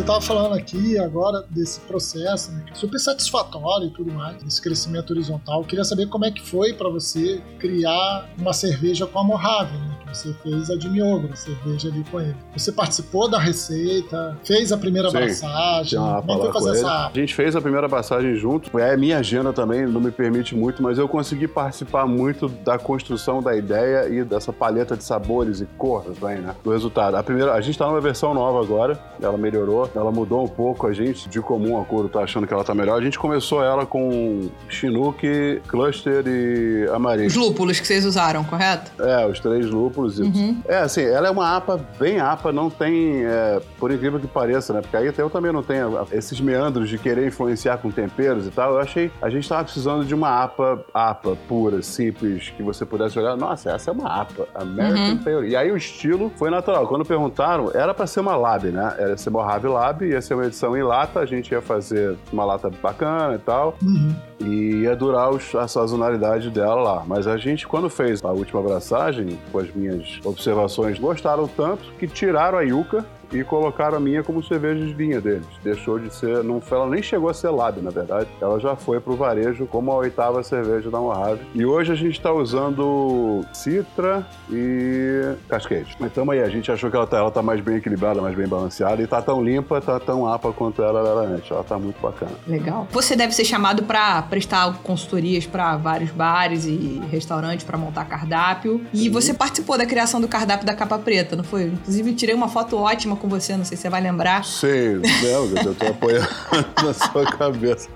[0.00, 4.58] Você estava falando aqui agora desse processo, né, é super satisfatório e tudo mais, desse
[4.58, 5.60] crescimento horizontal.
[5.60, 9.76] Eu queria saber como é que foi para você criar uma cerveja com a Mojave,
[9.76, 12.36] né, Você fez a de Miogro, a cerveja ali com ele.
[12.56, 15.98] Você participou da receita, fez a primeira Sim, abraçagem.
[15.98, 18.78] Como é que foi fazer essa A gente fez a primeira passagem junto.
[18.78, 23.42] É, minha agenda também não me permite muito, mas eu consegui participar muito da construção
[23.42, 26.54] da ideia e dessa paleta de sabores e cores, bem, né?
[26.62, 27.16] Do resultado.
[27.16, 30.86] A primeira, a gente tá numa versão nova agora, ela melhorou, ela mudou um pouco
[30.86, 32.98] a gente, de comum acordo, tá achando que ela tá melhor.
[32.98, 37.40] A gente começou ela com Chinook, Cluster e Os Amarillo.
[37.40, 38.90] lúpulos que vocês usaram, correto?
[39.02, 39.99] É, os três lúpulos.
[40.18, 40.60] Uhum.
[40.66, 44.72] É, assim, ela é uma APA bem APA, não tem, é, por incrível que pareça,
[44.72, 44.80] né?
[44.80, 48.50] Porque aí até eu também não tenho esses meandros de querer influenciar com temperos e
[48.50, 48.72] tal.
[48.74, 53.18] Eu achei, a gente tava precisando de uma APA, APA pura, simples, que você pudesse
[53.18, 55.18] olhar, nossa, essa é uma APA, American Uhum.
[55.18, 55.48] Pale Ale.
[55.50, 56.86] E aí o estilo foi natural.
[56.86, 58.94] Quando perguntaram, era pra ser uma Lab, né?
[58.98, 62.44] Era ser Mojave Lab, ia ser uma edição em lata, a gente ia fazer uma
[62.44, 63.76] lata bacana e tal.
[63.82, 64.14] Uhum.
[64.40, 67.02] E ia durar os- a sazonalidade dela lá.
[67.06, 69.89] Mas a gente, quando fez a última abraçagem, com as minhas
[70.24, 75.20] observações, gostaram tanto que tiraram a Yuca e colocaram a minha como cerveja de linha
[75.20, 75.46] deles.
[75.62, 76.42] Deixou de ser.
[76.42, 78.28] Não, ela nem chegou a ser lab, na verdade.
[78.40, 81.40] Ela já foi pro varejo como a oitava cerveja da Mojave.
[81.54, 85.96] E hoje a gente tá usando Citra e Cascade.
[85.98, 88.36] Mas tamo aí, a gente achou que ela tá, ela tá mais bem equilibrada, mais
[88.36, 91.50] bem balanceada e tá tão limpa, tá tão apa quanto ela era antes.
[91.50, 92.32] Ela tá muito bacana.
[92.46, 92.86] Legal.
[92.90, 98.80] Você deve ser chamado pra prestar consultorias pra vários bares e restaurantes pra montar cardápio.
[98.92, 101.64] E você participou da criação do cardápio da capa preta, não foi?
[101.64, 104.44] Inclusive, tirei uma foto ótima com você, não sei se você vai lembrar.
[104.44, 106.28] Sim, não, eu tô apoiando
[106.82, 107.88] na sua cabeça.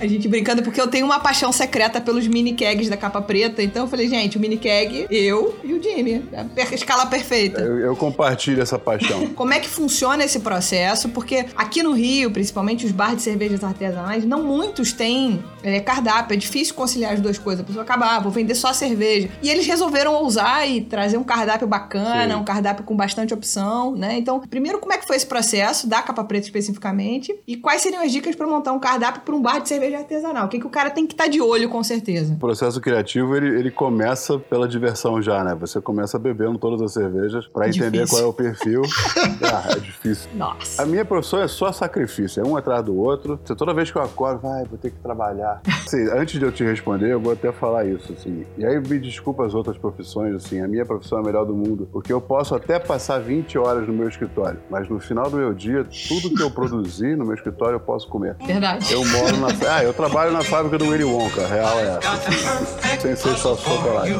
[0.00, 3.62] A gente brincando, porque eu tenho uma paixão secreta pelos mini kegs da capa preta.
[3.62, 6.24] Então eu falei, gente, o mini keg, eu e o Jimmy.
[6.32, 7.60] A escala perfeita.
[7.60, 9.26] Eu, eu compartilho essa paixão.
[9.34, 11.08] Como é que funciona esse processo?
[11.08, 16.34] Porque aqui no Rio, principalmente os bares de cervejas artesanais, não muitos têm é, cardápio.
[16.34, 17.64] É difícil conciliar as duas coisas.
[17.64, 19.28] A pessoa acaba, ah, vou vender só cerveja.
[19.42, 22.40] E eles resolveram ousar e trazer um cardápio bacana, Sim.
[22.40, 24.18] um cardápio com bastante opção, né?
[24.28, 27.34] Então, primeiro, como é que foi esse processo da capa preta especificamente?
[27.46, 30.44] E quais seriam as dicas para montar um cardápio para um bar de cerveja artesanal?
[30.44, 32.34] O que, que o cara tem que estar de olho, com certeza?
[32.34, 35.54] O processo criativo, ele, ele começa pela diversão já, né?
[35.54, 38.18] Você começa bebendo todas as cervejas pra entender Difícil.
[38.18, 38.82] qual é o perfil.
[39.50, 40.28] ah, é difícil.
[40.34, 40.82] Nossa.
[40.82, 43.40] A minha profissão é só sacrifício, é um atrás do outro.
[43.42, 45.62] Você, toda vez que eu acordo, vai, vou ter que trabalhar.
[45.86, 48.44] Assim, antes de eu te responder, eu vou até falar isso, assim.
[48.58, 51.54] E aí me desculpa as outras profissões, assim, a minha profissão é a melhor do
[51.54, 55.36] mundo, porque eu posso até passar 20 horas no meu escritório, mas no final do
[55.36, 58.36] meu dia, tudo que eu produzir no meu escritório eu posso comer.
[58.44, 58.92] Verdade.
[58.92, 59.48] Eu moro na.
[59.68, 63.00] Ah, eu trabalho na fábrica do Willy Wonka, a real é essa.
[63.00, 64.16] Sem ser só chocolate.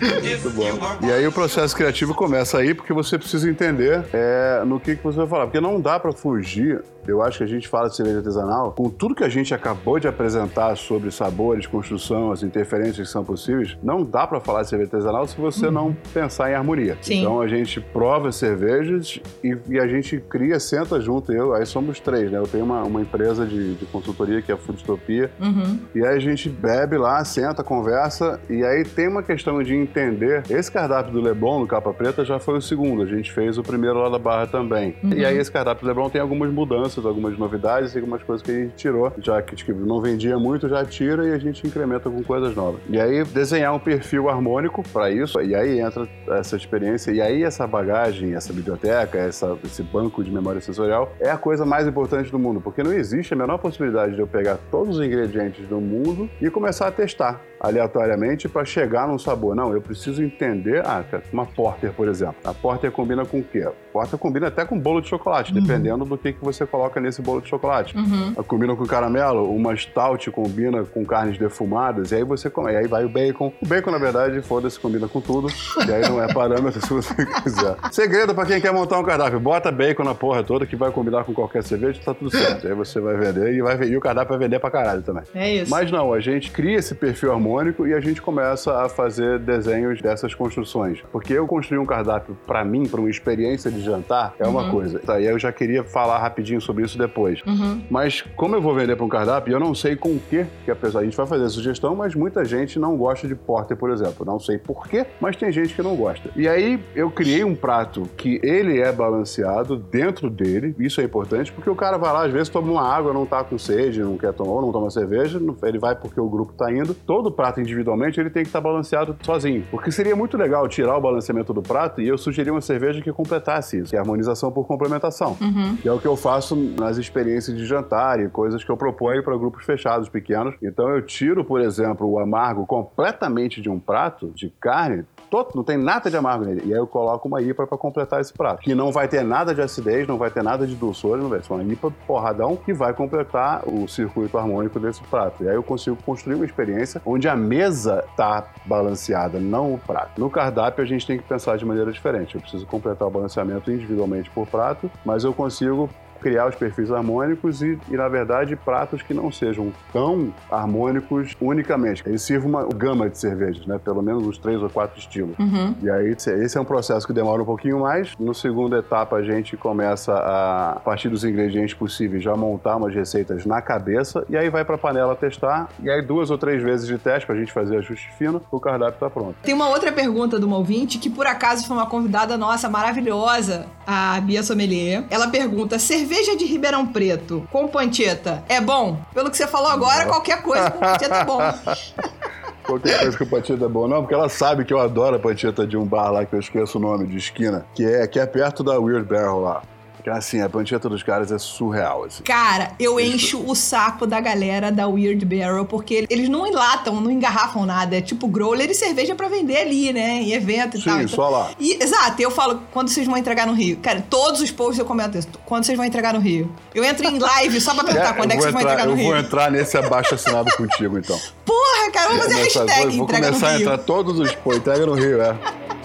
[0.00, 1.06] Muito bom.
[1.06, 5.02] E aí o processo criativo começa aí porque você precisa entender é, no que, que
[5.02, 5.46] você vai falar.
[5.46, 6.82] Porque não dá pra fugir.
[7.08, 9.98] Eu acho que a gente fala de cerveja artesanal, com tudo que a gente acabou
[9.98, 14.68] de apresentar sobre sabores, construção, as interferências que são possíveis, não dá pra falar de
[14.68, 16.98] cerveja artesanal se você não pensar em harmonia.
[17.00, 17.20] Sim.
[17.20, 21.32] Então a gente prova as cervejas e, e a gente cria, senta junto.
[21.32, 22.38] Eu, aí somos três, né?
[22.38, 25.30] Eu tenho uma, uma empresa de, de consultoria que é a Foodtopia.
[25.40, 25.78] Uhum.
[25.94, 30.42] E aí a gente bebe lá, senta, conversa, e aí tem uma questão de entender.
[30.50, 33.02] Esse cardápio do Leblon, no Capa Preta, já foi o segundo.
[33.02, 34.96] A gente fez o primeiro lá da Barra também.
[35.16, 38.50] E aí esse cardápio do Leblon tem algumas mudanças, algumas novidades, e algumas coisas que
[38.50, 39.12] a gente tirou.
[39.18, 42.80] Já que tipo, não vendia muito, já tira e a gente incrementa com coisas novas.
[42.88, 47.42] E aí desenhar um perfil harmônico para isso, e aí entra essa experiência, e aí
[47.42, 52.30] essa bagagem, essa biblioteca, essa, esse banco de memória sensorial é a coisa mais importante
[52.30, 55.80] do mundo, porque não existe a menor possibilidade de eu pegar todos os ingredientes do
[55.80, 59.54] mundo e começar a testar aleatoriamente para chegar num sabor.
[59.54, 62.36] Não, eu preciso entender, ah, uma porter, por exemplo.
[62.44, 63.60] A porter combina com o quê?
[63.60, 67.22] A porter combina até com bolo de chocolate, dependendo do que, que você coloca nesse
[67.22, 67.96] bolo de chocolate.
[67.96, 68.34] Uhum.
[68.44, 72.72] Combina com caramelo, uma stout combina com carnes defumadas, e aí você come.
[72.72, 73.52] E aí vai o bacon.
[73.60, 75.48] O bacon, na verdade, foda-se, combina com tudo.
[75.86, 77.76] E aí não é parâmetro se você quiser.
[77.90, 81.24] Segredo pra quem quer montar um cardápio: bota bacon na porra toda, que vai combinar
[81.24, 82.66] com qualquer cerveja, tá tudo certo.
[82.66, 85.22] aí você vai vender e, vai, e o cardápio vai vender pra caralho também.
[85.34, 85.70] É isso.
[85.70, 90.00] Mas não, a gente cria esse perfil harmônico e a gente começa a fazer desenhos
[90.00, 91.02] dessas construções.
[91.12, 94.98] Porque eu construir um cardápio pra mim, pra uma experiência de jantar, é uma coisa.
[94.98, 97.40] Tá, e aí eu já queria falar rapidinho sobre isso depois.
[97.46, 97.82] Uhum.
[97.90, 100.70] Mas como eu vou vender para um cardápio, eu não sei com o que que
[100.70, 101.00] a pessoa.
[101.00, 104.24] A gente vai fazer a sugestão, mas muita gente não gosta de porter, por exemplo.
[104.26, 106.28] Não sei por quê, mas tem gente que não gosta.
[106.36, 110.74] E aí eu criei um prato que ele é balanceado dentro dele.
[110.78, 113.42] Isso é importante, porque o cara vai lá, às vezes toma uma água, não tá
[113.42, 116.70] com sede, não quer tomar, ou não toma cerveja, ele vai porque o grupo tá
[116.70, 116.92] indo.
[116.92, 119.64] Todo prato individualmente, ele tem que estar balanceado sozinho.
[119.70, 123.12] Porque seria muito legal tirar o balanceamento do prato e eu sugeri uma cerveja que
[123.12, 125.36] completasse isso, que é harmonização por complementação.
[125.80, 129.22] Que é o que eu faço nas experiências de jantar e coisas que eu proponho
[129.22, 130.54] para grupos fechados, pequenos.
[130.62, 135.62] Então eu tiro, por exemplo, o amargo completamente de um prato de carne, todo, não
[135.62, 136.62] tem nada de amargo nele.
[136.64, 138.62] E aí eu coloco uma IPA para completar esse prato.
[138.62, 141.42] Que não vai ter nada de acidez, não vai ter nada de dulçor, não vai
[141.42, 145.44] ser uma IPA porradão que vai completar o circuito harmônico desse prato.
[145.44, 150.20] E aí eu consigo construir uma experiência onde a mesa tá balanceada, não o prato.
[150.20, 152.34] No cardápio a gente tem que pensar de maneira diferente.
[152.34, 155.88] Eu preciso completar o balanceamento individualmente por prato, mas eu consigo
[156.20, 162.02] criar os perfis harmônicos e, e, na verdade, pratos que não sejam tão harmônicos unicamente.
[162.06, 163.80] Eles sirvam uma gama de cervejas, né?
[163.82, 165.36] Pelo menos uns três ou quatro estilos.
[165.82, 168.14] E aí, esse é um processo que demora um pouquinho mais.
[168.18, 172.94] No segunda etapa, a gente começa a, a partir dos ingredientes possíveis, já montar umas
[172.94, 175.68] receitas na cabeça e aí vai para a panela testar.
[175.82, 178.60] E aí, duas ou três vezes de teste para a gente fazer ajuste fino, o
[178.60, 179.36] cardápio está pronto.
[179.42, 183.66] Tem uma outra pergunta de uma ouvinte que, por acaso, foi uma convidada nossa maravilhosa,
[183.86, 185.04] a Bia Sommelier.
[185.10, 188.98] Ela pergunta: cerveja de Ribeirão Preto com pancheta é bom?
[189.12, 191.40] Pelo que você falou agora, qualquer coisa com pancheta é bom.
[192.68, 193.88] Qualquer coisa que o Pancheta é bom.
[193.88, 196.38] Não, porque ela sabe que eu adoro a Pancheta de um bar lá, que eu
[196.38, 199.62] esqueço o nome, de esquina, que é, que é perto da Weird Barrel lá.
[200.10, 202.22] Assim, a Pancheta dos caras é surreal, assim.
[202.22, 207.10] Cara, eu encho o saco da galera da Weird Barrel, porque eles não enlatam, não
[207.10, 207.96] engarrafam nada.
[207.96, 210.20] É tipo growler e cerveja pra vender ali, né?
[210.22, 211.08] Em evento e Sim, tal.
[211.08, 211.50] só lá.
[211.58, 213.78] E, exato, eu falo, quando vocês vão entregar no Rio?
[213.78, 215.28] Cara, todos os posts eu comento isso.
[215.44, 216.50] Quando vocês vão entregar no Rio?
[216.74, 218.86] Eu entro em live só pra perguntar quando é que eu vocês vou vão entregar
[218.86, 219.06] no eu Rio.
[219.06, 221.18] vou entrar nesse abaixo assinado contigo, então.
[221.44, 223.60] Porra, cara, vamos fazer Começar- hashtag vou, vou entrega no começar a Rio.
[223.62, 224.34] entrar todos os.
[224.36, 225.34] Pô, entrega no Rio, é.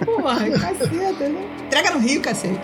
[0.06, 1.50] Porra, caceta, né?
[1.66, 2.60] Entrega no Rio, cacete.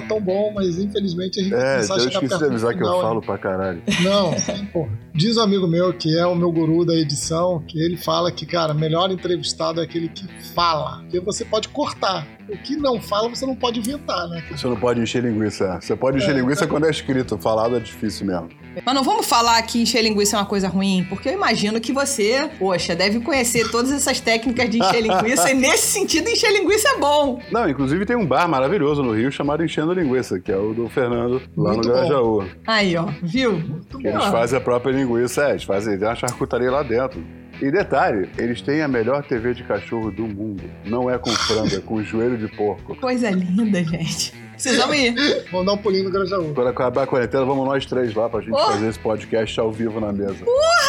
[0.00, 2.38] Tá tão bom, mas infelizmente a gente É, começar a eu chegar esqueci perto de
[2.38, 3.82] do avisar que eu falo pra caralho.
[4.02, 4.32] Não,
[4.72, 4.88] pô.
[5.14, 8.44] Diz um amigo meu, que é o meu guru da edição, que ele fala que,
[8.44, 11.00] cara, melhor entrevistado é aquele que fala.
[11.02, 12.26] Porque você pode cortar.
[12.48, 14.42] O que não fala, você não pode inventar, né?
[14.50, 15.64] Você não pode encher linguiça.
[15.64, 15.80] é.
[15.80, 17.36] Você pode encher linguiça quando é escrito.
[17.38, 18.48] Falado é difícil mesmo.
[18.84, 21.92] Mas não vamos falar que encher linguiça é uma coisa ruim, porque eu imagino que
[21.92, 26.88] você, poxa, deve conhecer todas essas técnicas de encher linguiça, e nesse sentido, encher linguiça
[26.90, 27.40] é bom.
[27.50, 30.88] Não, inclusive tem um bar maravilhoso no Rio chamado Enchendo Linguiça, que é o do
[30.88, 32.00] Fernando, lá Muito no bom.
[32.00, 32.44] Grajaú.
[32.66, 33.62] Aí, ó, viu?
[33.98, 37.24] Que eles fazem a própria linguiça, é, eles fazem tem uma charcutaria lá dentro.
[37.60, 40.62] E detalhe, eles têm a melhor TV de cachorro do mundo.
[40.84, 42.94] Não é com frango, é com joelho de porco.
[42.96, 44.34] Coisa linda, gente.
[44.52, 45.14] Precisamos ir.
[45.52, 46.52] Vamos dar um pulinho no Grajaú.
[46.54, 48.72] Quando acabar a quarentena, vamos nós três lá pra gente Porra.
[48.72, 50.36] fazer esse podcast ao vivo na mesa.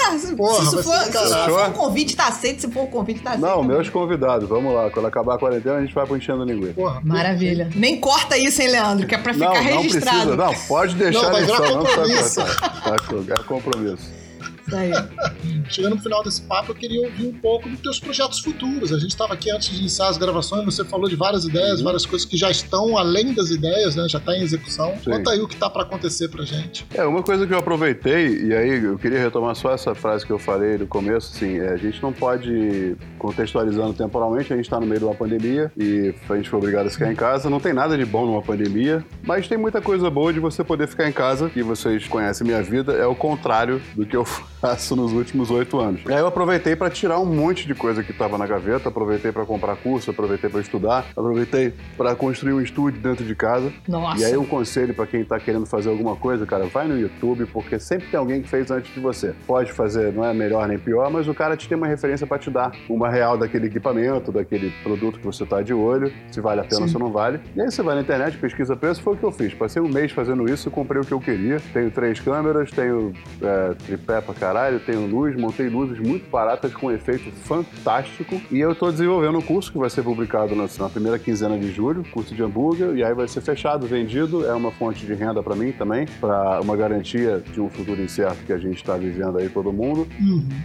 [0.08, 2.62] Ah, se, Porra, se, isso for, se isso for um convite, tá aceito.
[2.62, 3.46] Se for um convite, tá aceito.
[3.46, 4.90] Não, meus convidados, vamos lá.
[4.90, 6.74] Quando acabar a quarentena, a gente vai pro Enchendo Linguiça.
[6.76, 7.70] Porra, Maravilha.
[7.76, 9.06] Nem corta isso, hein, Leandro?
[9.06, 10.18] Que é pra Não, ficar não registrado.
[10.18, 10.36] precisa.
[10.38, 12.82] Não, pode deixar Não, virar lição, não precisa cortar.
[12.82, 14.27] Tá, É compromisso.
[15.70, 18.92] Chegando no final desse papo, eu queria ouvir um pouco dos teus projetos futuros.
[18.94, 21.50] A gente estava aqui antes de iniciar as gravações, você falou de várias Uhum.
[21.50, 24.08] ideias, várias coisas que já estão além das ideias, né?
[24.10, 24.94] Já está em execução.
[25.04, 25.12] Sim.
[25.12, 26.86] Conta aí o que tá para acontecer pra gente.
[26.94, 30.32] É, uma coisa que eu aproveitei, e aí eu queria retomar só essa frase que
[30.32, 34.80] eu falei no começo, assim, é, a gente não pode, contextualizando temporalmente, a gente está
[34.80, 37.50] no meio de uma pandemia e a gente foi obrigado a ficar em casa.
[37.50, 40.88] Não tem nada de bom numa pandemia, mas tem muita coisa boa de você poder
[40.88, 44.26] ficar em casa, e vocês conhecem minha vida, é o contrário do que eu
[44.60, 46.02] faço nos últimos oito anos.
[46.06, 49.32] E aí eu aproveitei para tirar um monte de coisa que estava na gaveta, aproveitei
[49.32, 53.72] para comprar curso, aproveitei para estudar, aproveitei para construir um estúdio dentro de casa.
[53.88, 54.22] Nossa.
[54.22, 57.46] E aí um conselho pra quem tá querendo fazer alguma coisa, cara, vai no YouTube,
[57.48, 59.34] porque sempre tem alguém que fez antes de você.
[59.46, 62.38] Pode fazer, não é melhor nem pior, mas o cara te tem uma referência pra
[62.38, 66.62] te dar uma real daquele equipamento, daquele produto que você tá de olho, se vale
[66.62, 67.40] a pena ou se não vale.
[67.56, 69.54] E aí você vai na internet, pesquisa preço, foi o que eu fiz.
[69.54, 71.62] Passei um mês fazendo isso, comprei o que eu queria.
[71.74, 74.47] Tenho três câmeras, tenho é, tripé pra caralho,
[74.80, 78.42] tenho luz, montei luzes muito baratas com um efeito fantástico.
[78.52, 81.72] E eu tô desenvolvendo um curso que vai ser publicado na, na primeira quinzena de
[81.72, 84.46] julho, curso de hambúrguer, e aí vai ser fechado, vendido.
[84.46, 88.38] É uma fonte de renda pra mim também, para uma garantia de um futuro incerto
[88.46, 90.08] que a gente tá vivendo aí todo mundo.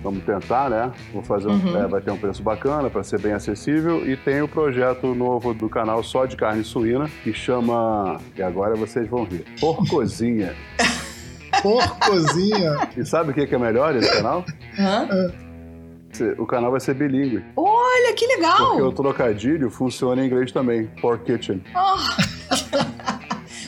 [0.03, 0.93] Vamos tentar, né?
[1.13, 4.43] Vou fazer um, é, vai ter um preço bacana para ser bem acessível e tem
[4.43, 9.25] o projeto novo do canal só de carne suína que chama e agora vocês vão
[9.25, 9.45] rir.
[9.61, 10.55] Porcozinha.
[11.63, 12.89] Porcozinha.
[12.97, 14.45] E sabe o que que é melhor esse canal?
[14.79, 15.09] Hã?
[16.39, 18.67] O canal vai ser bilíngue, Olha, que legal.
[18.69, 20.87] porque o trocadilho funciona em inglês também.
[21.01, 21.63] Pork Kitchen.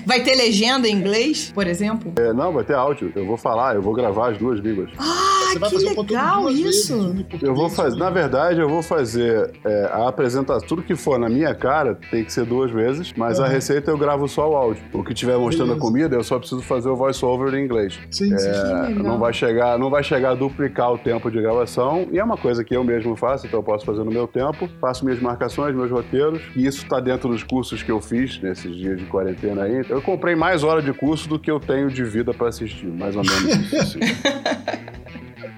[0.07, 2.12] Vai ter legenda em inglês, por exemplo?
[2.18, 3.11] É, não, vai ter áudio.
[3.16, 4.90] Eu vou falar, eu vou gravar as duas línguas.
[4.98, 6.97] Ai, Você vai que fazer legal vezes, isso.
[6.99, 11.19] português, Eu vou fazer, na verdade, eu vou fazer é, a apresentação, tudo que for
[11.19, 13.51] na minha cara tem que ser duas vezes, mas a Uhum.
[13.51, 14.83] receita eu gravo só o áudio.
[14.93, 15.87] O que tiver mostrando Beleza.
[15.87, 17.99] a comida, eu só preciso fazer o voice over em inglês.
[18.11, 18.49] Sim, sim.
[18.49, 18.90] É, legal.
[19.05, 22.37] não vai chegar, não vai chegar a duplicar o tempo de gravação, e é uma
[22.37, 25.75] coisa que eu mesmo faço, então eu posso fazer no meu tempo, faço minhas marcações,
[25.75, 29.62] meus roteiros, e isso está dentro dos cursos que eu fiz nesses dias de quarentena
[29.64, 29.85] aí.
[29.88, 33.14] Eu comprei mais hora de curso do que eu tenho de vida para assistir, mais
[33.17, 33.77] ou menos isso.
[33.77, 33.99] assim.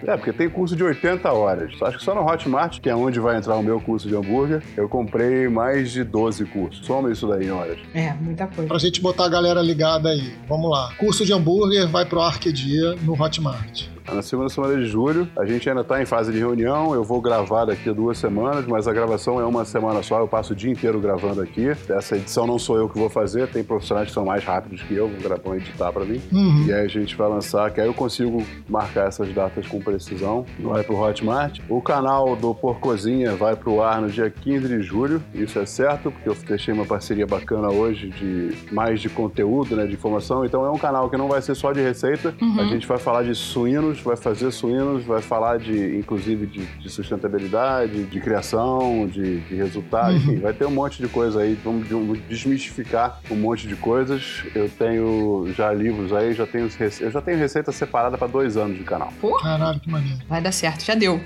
[0.07, 1.73] É, porque tem curso de 80 horas.
[1.83, 4.63] Acho que só no Hotmart, que é onde vai entrar o meu curso de hambúrguer,
[4.77, 6.87] eu comprei mais de 12 cursos.
[6.87, 7.79] Soma isso daí em horas.
[7.93, 8.69] É, muita coisa.
[8.69, 10.35] Pra gente botar a galera ligada aí.
[10.49, 10.93] Vamos lá.
[10.97, 13.96] Curso de hambúrguer vai pro ar que dia no Hotmart.
[14.13, 16.95] Na segunda semana de julho, a gente ainda está em fase de reunião.
[16.95, 20.21] Eu vou gravar daqui a duas semanas, mas a gravação é uma semana só.
[20.21, 21.69] Eu passo o dia inteiro gravando aqui.
[21.89, 24.95] Essa edição não sou eu que vou fazer, tem profissionais que são mais rápidos que
[24.95, 26.21] eu, vão gravar e editar para mim.
[26.33, 26.67] Uhum.
[26.67, 30.47] E aí a gente vai lançar, que aí eu consigo marcar essas datas com precisão.
[30.61, 31.61] Vai pro Hotmart.
[31.69, 35.23] O canal do Porcozinha vai pro ar no dia 15 de julho.
[35.35, 39.87] Isso é certo, porque eu fechei uma parceria bacana hoje de mais de conteúdo, né,
[39.87, 40.45] de informação.
[40.45, 42.35] Então é um canal que não vai ser só de receita.
[42.59, 46.91] A gente vai falar de suínos, vai fazer suínos, vai falar de, inclusive, de, de
[46.91, 50.17] sustentabilidade, de criação, de, de resultado.
[50.17, 51.59] Enfim, vai ter um monte de coisa aí.
[51.63, 51.87] Vamos,
[52.29, 54.43] desmistificar um monte de coisas.
[54.55, 56.69] Eu tenho já livros aí, já tenho,
[57.01, 59.13] eu já tenho receita separada para dois anos de canal.
[59.43, 60.19] Caralho, que maneiro.
[60.29, 61.21] Vai dar certo, já deu.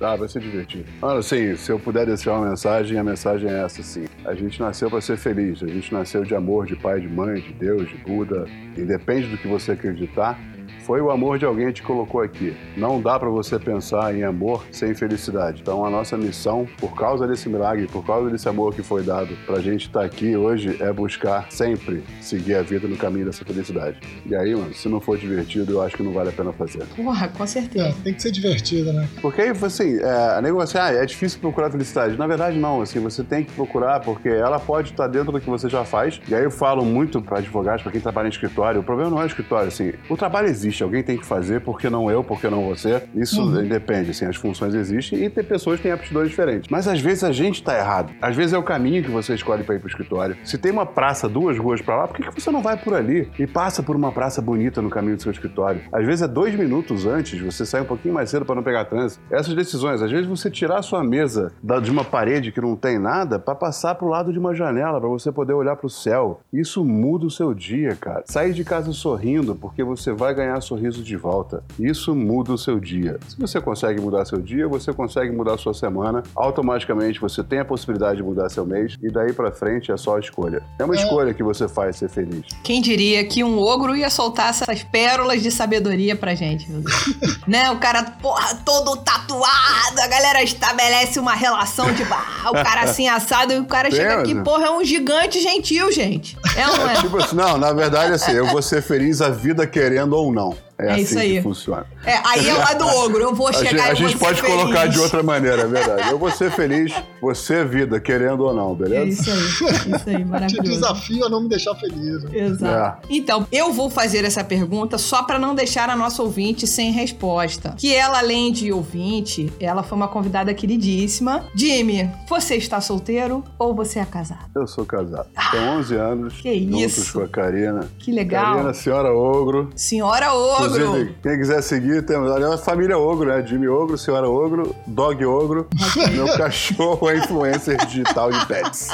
[0.00, 0.84] Ah, vai ser divertido.
[1.00, 4.06] Mano, assim, se eu puder deixar uma mensagem, a mensagem é essa, assim.
[4.24, 5.62] A gente nasceu para ser feliz.
[5.62, 8.44] A gente nasceu de amor, de pai, de mãe, de Deus, de Buda.
[8.76, 10.38] Independe do que você acreditar.
[10.84, 12.54] Foi o amor de alguém que te colocou aqui.
[12.76, 15.62] Não dá para você pensar em amor sem felicidade.
[15.62, 19.34] Então a nossa missão, por causa desse milagre, por causa desse amor que foi dado
[19.46, 23.98] pra gente estar aqui hoje, é buscar sempre seguir a vida no caminho dessa felicidade.
[24.26, 26.84] E aí, mano, se não for divertido, eu acho que não vale a pena fazer.
[26.94, 27.88] Porra, com certeza.
[27.88, 29.08] É, tem que ser divertido, né?
[29.22, 32.18] Porque aí, assim, é, a nego assim, ah, é difícil procurar felicidade.
[32.18, 35.48] Na verdade, não, assim, você tem que procurar porque ela pode estar dentro do que
[35.48, 36.20] você já faz.
[36.28, 39.20] E aí eu falo muito para advogados, para quem trabalha em escritório, o problema não
[39.20, 42.48] é o escritório, assim, o trabalho existe, alguém tem que fazer, porque não eu, porque
[42.48, 43.02] não você.
[43.14, 46.68] Isso depende, assim, as funções existem e tem pessoas que têm aptidões diferentes.
[46.70, 48.12] Mas às vezes a gente tá errado.
[48.20, 50.36] Às vezes é o caminho que você escolhe para ir pro escritório.
[50.44, 52.94] Se tem uma praça, duas ruas para lá, por que, que você não vai por
[52.94, 55.82] ali e passa por uma praça bonita no caminho do seu escritório?
[55.92, 58.84] Às vezes é dois minutos antes, você sai um pouquinho mais cedo para não pegar
[58.86, 59.22] trânsito.
[59.30, 61.52] Essas decisões, às vezes você tirar a sua mesa
[61.82, 65.08] de uma parede que não tem nada para passar pro lado de uma janela, para
[65.08, 66.40] você poder olhar pro céu.
[66.52, 68.24] Isso muda o seu dia, cara.
[68.26, 71.62] Sair de casa sorrindo porque você vai ganhar sorriso de volta.
[71.78, 73.18] Isso muda o seu dia.
[73.28, 76.22] Se você consegue mudar seu dia, você consegue mudar sua semana.
[76.34, 80.16] Automaticamente você tem a possibilidade de mudar seu mês e daí para frente é só
[80.16, 80.62] a escolha.
[80.78, 82.44] É uma escolha que você faz ser feliz.
[82.62, 86.66] Quem diria que um ogro ia soltar essas pérolas de sabedoria pra gente,
[87.46, 87.70] né?
[87.70, 93.08] O cara, porra, todo tatuado, a galera estabelece uma relação de bah, o cara assim
[93.08, 96.36] assado e o cara chega aqui, porra, é um gigante gentil, gente.
[96.56, 96.94] É não é?
[96.94, 100.53] Tipo assim, não, na verdade assim, eu vou ser feliz a vida querendo ou não.
[100.78, 101.36] É, É assim isso aí.
[101.36, 101.86] que funciona.
[102.04, 103.22] É, aí é o lado do ogro.
[103.22, 106.10] Eu vou A chegar gente, a gente pode colocar de outra maneira, é verdade.
[106.10, 106.92] Eu vou ser feliz,
[107.24, 109.08] você vida, querendo ou não, É beleza?
[109.22, 110.70] isso aí, isso aí, Te maravilhoso.
[110.70, 112.22] desafio a não me deixar feliz.
[112.24, 112.38] né?
[112.38, 113.06] Exato.
[113.10, 117.74] Então, eu vou fazer essa pergunta só pra não deixar a nossa ouvinte sem resposta.
[117.76, 121.44] Que ela, além de ouvinte, ela foi uma convidada queridíssima.
[121.54, 124.44] Jimmy, você está solteiro ou você é casado?
[124.54, 125.26] Eu sou casado.
[125.50, 126.34] Tenho 11 anos.
[126.40, 127.18] Que isso.
[127.18, 127.88] com a Karina.
[127.98, 128.54] Que legal.
[128.54, 129.70] Karina, senhora Ogro.
[129.74, 130.66] Senhora Ogro.
[130.76, 133.44] Inclusive, quem quiser seguir, temos a família Ogro, né?
[133.46, 135.66] Jimmy Ogro, senhora Ogro, Dog Ogro.
[136.12, 138.88] Meu cachorro é influencer digital de pets.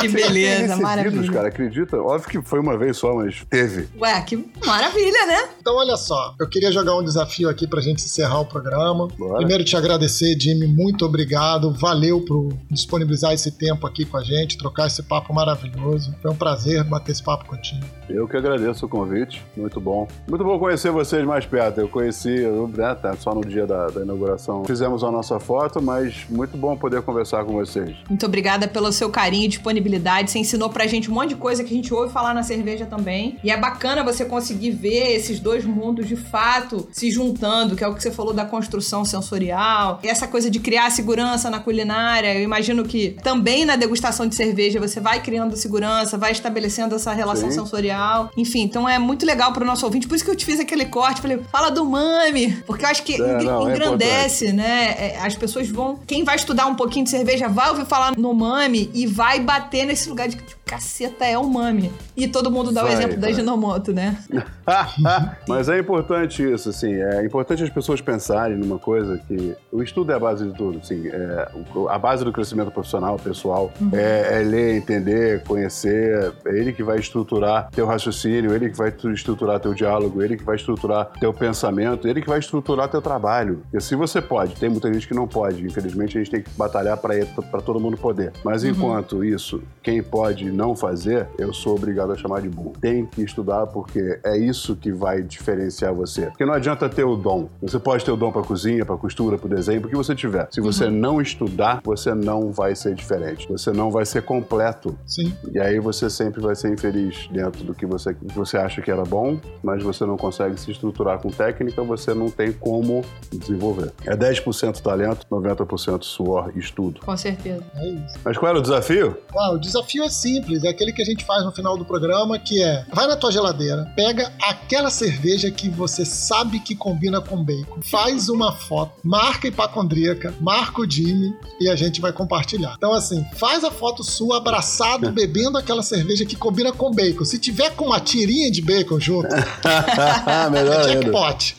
[0.00, 1.32] Que beleza, maravilha.
[1.32, 1.96] cara, acredita?
[1.96, 3.88] Óbvio que foi uma vez só, mas teve.
[3.98, 5.48] Ué, que maravilha, né?
[5.60, 9.08] Então, olha só, eu queria jogar um desafio aqui pra gente encerrar o programa.
[9.18, 9.38] Bora.
[9.38, 11.72] Primeiro, te agradecer, Jimmy, muito obrigado.
[11.72, 16.14] Valeu por disponibilizar esse tempo aqui com a gente, trocar esse papo maravilhoso.
[16.20, 17.84] Foi um prazer bater esse papo contigo.
[18.08, 20.06] Eu que agradeço o convite, muito bom.
[20.28, 21.80] Muito bom conhecer vocês mais perto.
[21.80, 24.64] Eu conheci, eu, né, tá, só no dia da, da inauguração.
[24.64, 27.96] Fizemos a nossa foto, mas muito bom poder conversar com vocês.
[28.08, 30.30] Muito obrigada pelo seu carinho e disponibilidade.
[30.30, 32.86] Você ensinou pra gente um monte de coisa que a gente ouve falar na cerveja
[32.86, 33.38] também.
[33.42, 37.88] E é bacana você conseguir ver esses dois mundos de fato se juntando, que é
[37.88, 40.00] o que você falou da construção sensorial.
[40.02, 42.34] E essa coisa de criar segurança na culinária.
[42.34, 47.12] Eu imagino que também na degustação de cerveja você vai criando segurança, vai estabelecendo essa
[47.12, 47.60] relação Sim.
[47.60, 48.30] sensorial.
[48.36, 50.08] Enfim, então é muito legal pro nosso ouvinte.
[50.08, 51.20] Por isso que eu te fiz aquele corte.
[51.20, 52.56] Falei, fala do mami.
[52.66, 54.94] Porque eu acho que É, não, é engrandece, né?
[54.98, 55.98] É, As pessoas vão.
[56.06, 59.86] Quem vai estudar um pouquinho de cerveja vai ouvir falar no mami e vai bater
[59.86, 61.92] nesse lugar de que caceta é o mami.
[62.16, 63.34] E todo mundo dá o Vai, exemplo da vai.
[63.34, 64.16] Ginomoto, né?
[65.48, 70.12] Mas é importante isso, assim, é importante as pessoas pensarem numa coisa que o estudo
[70.12, 74.40] é a base de tudo, assim, é, o- a base do crescimento profissional, pessoal, é,
[74.40, 79.10] é ler, entender, conhecer, é ele que vai estruturar teu raciocínio, ele que vai tu-
[79.12, 83.60] estruturar teu diálogo, ele que vai estruturar teu pensamento, ele que vai estruturar teu trabalho.
[83.70, 86.50] Porque se você pode, tem muita gente que não pode, infelizmente a gente tem que
[86.56, 88.32] batalhar para todo mundo poder.
[88.44, 92.72] Mas enquanto isso, quem pode não fazer, eu sou obrigado a chamar de burro.
[92.80, 96.26] Tem que estudar porque é isso que vai diferenciar você.
[96.26, 97.48] Porque não adianta ter o dom.
[97.62, 100.48] Você pode ter o dom para cozinha, para costura, para desenho, o que você tiver.
[100.50, 103.48] Se você não estudar, você não vai ser diferente.
[103.48, 104.96] Você não vai ser completo.
[105.06, 105.32] Sim.
[105.52, 108.90] E aí você sempre vai ser infeliz dentro do que você, que você acha que
[108.90, 113.92] era bom, mas você não consegue se estruturar com técnica, você não tem como desenvolver.
[114.04, 117.00] É 10% talento, 90% suor e estudo.
[117.00, 117.62] Com certeza.
[117.74, 118.18] É isso.
[118.24, 119.16] Mas qual era o desafio?
[119.36, 122.38] Ah, o desafio é simples, é aquele que a gente faz no final do programa,
[122.38, 127.42] que é vai na tua geladeira, pega aquela cerveja que você sabe que combina com
[127.42, 132.74] bacon, faz uma foto, marca hipacondríaca, marca o Jimmy e a gente vai compartilhar.
[132.76, 137.24] Então assim, faz a foto sua abraçado, bebendo aquela cerveja que combina com bacon.
[137.24, 141.00] Se tiver com uma tirinha de bacon junto, é Melhor ainda.
[141.10, 141.56] jackpot.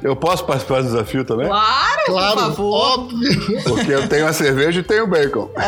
[0.02, 1.48] Eu posso participar do desafio também?
[1.48, 2.74] Claro, Claro, por favor.
[2.94, 3.62] óbvio.
[3.64, 5.50] Porque eu tenho a cerveja e tenho o bacon.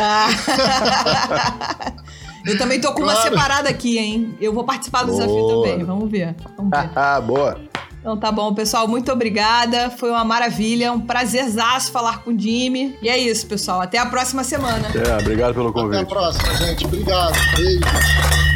[2.45, 3.29] Eu também tô com uma Claro.
[3.29, 4.35] separada aqui, hein?
[4.39, 5.67] Eu vou participar do desafio Boa.
[5.69, 5.83] também.
[5.85, 6.35] Vamos ver.
[6.57, 6.89] Vamos ver.
[6.95, 7.59] Ah, boa.
[7.99, 8.87] Então tá bom, pessoal.
[8.87, 9.91] Muito obrigada.
[9.91, 10.91] Foi uma maravilha.
[10.91, 12.97] Um prazerzaço falar com o Jimmy.
[13.01, 13.79] E é isso, pessoal.
[13.79, 14.87] Até a próxima semana.
[14.95, 16.05] É, obrigado pelo Até a convite.
[16.09, 16.85] próxima, gente.
[16.85, 17.35] Obrigado.
[17.55, 18.50] Beijo.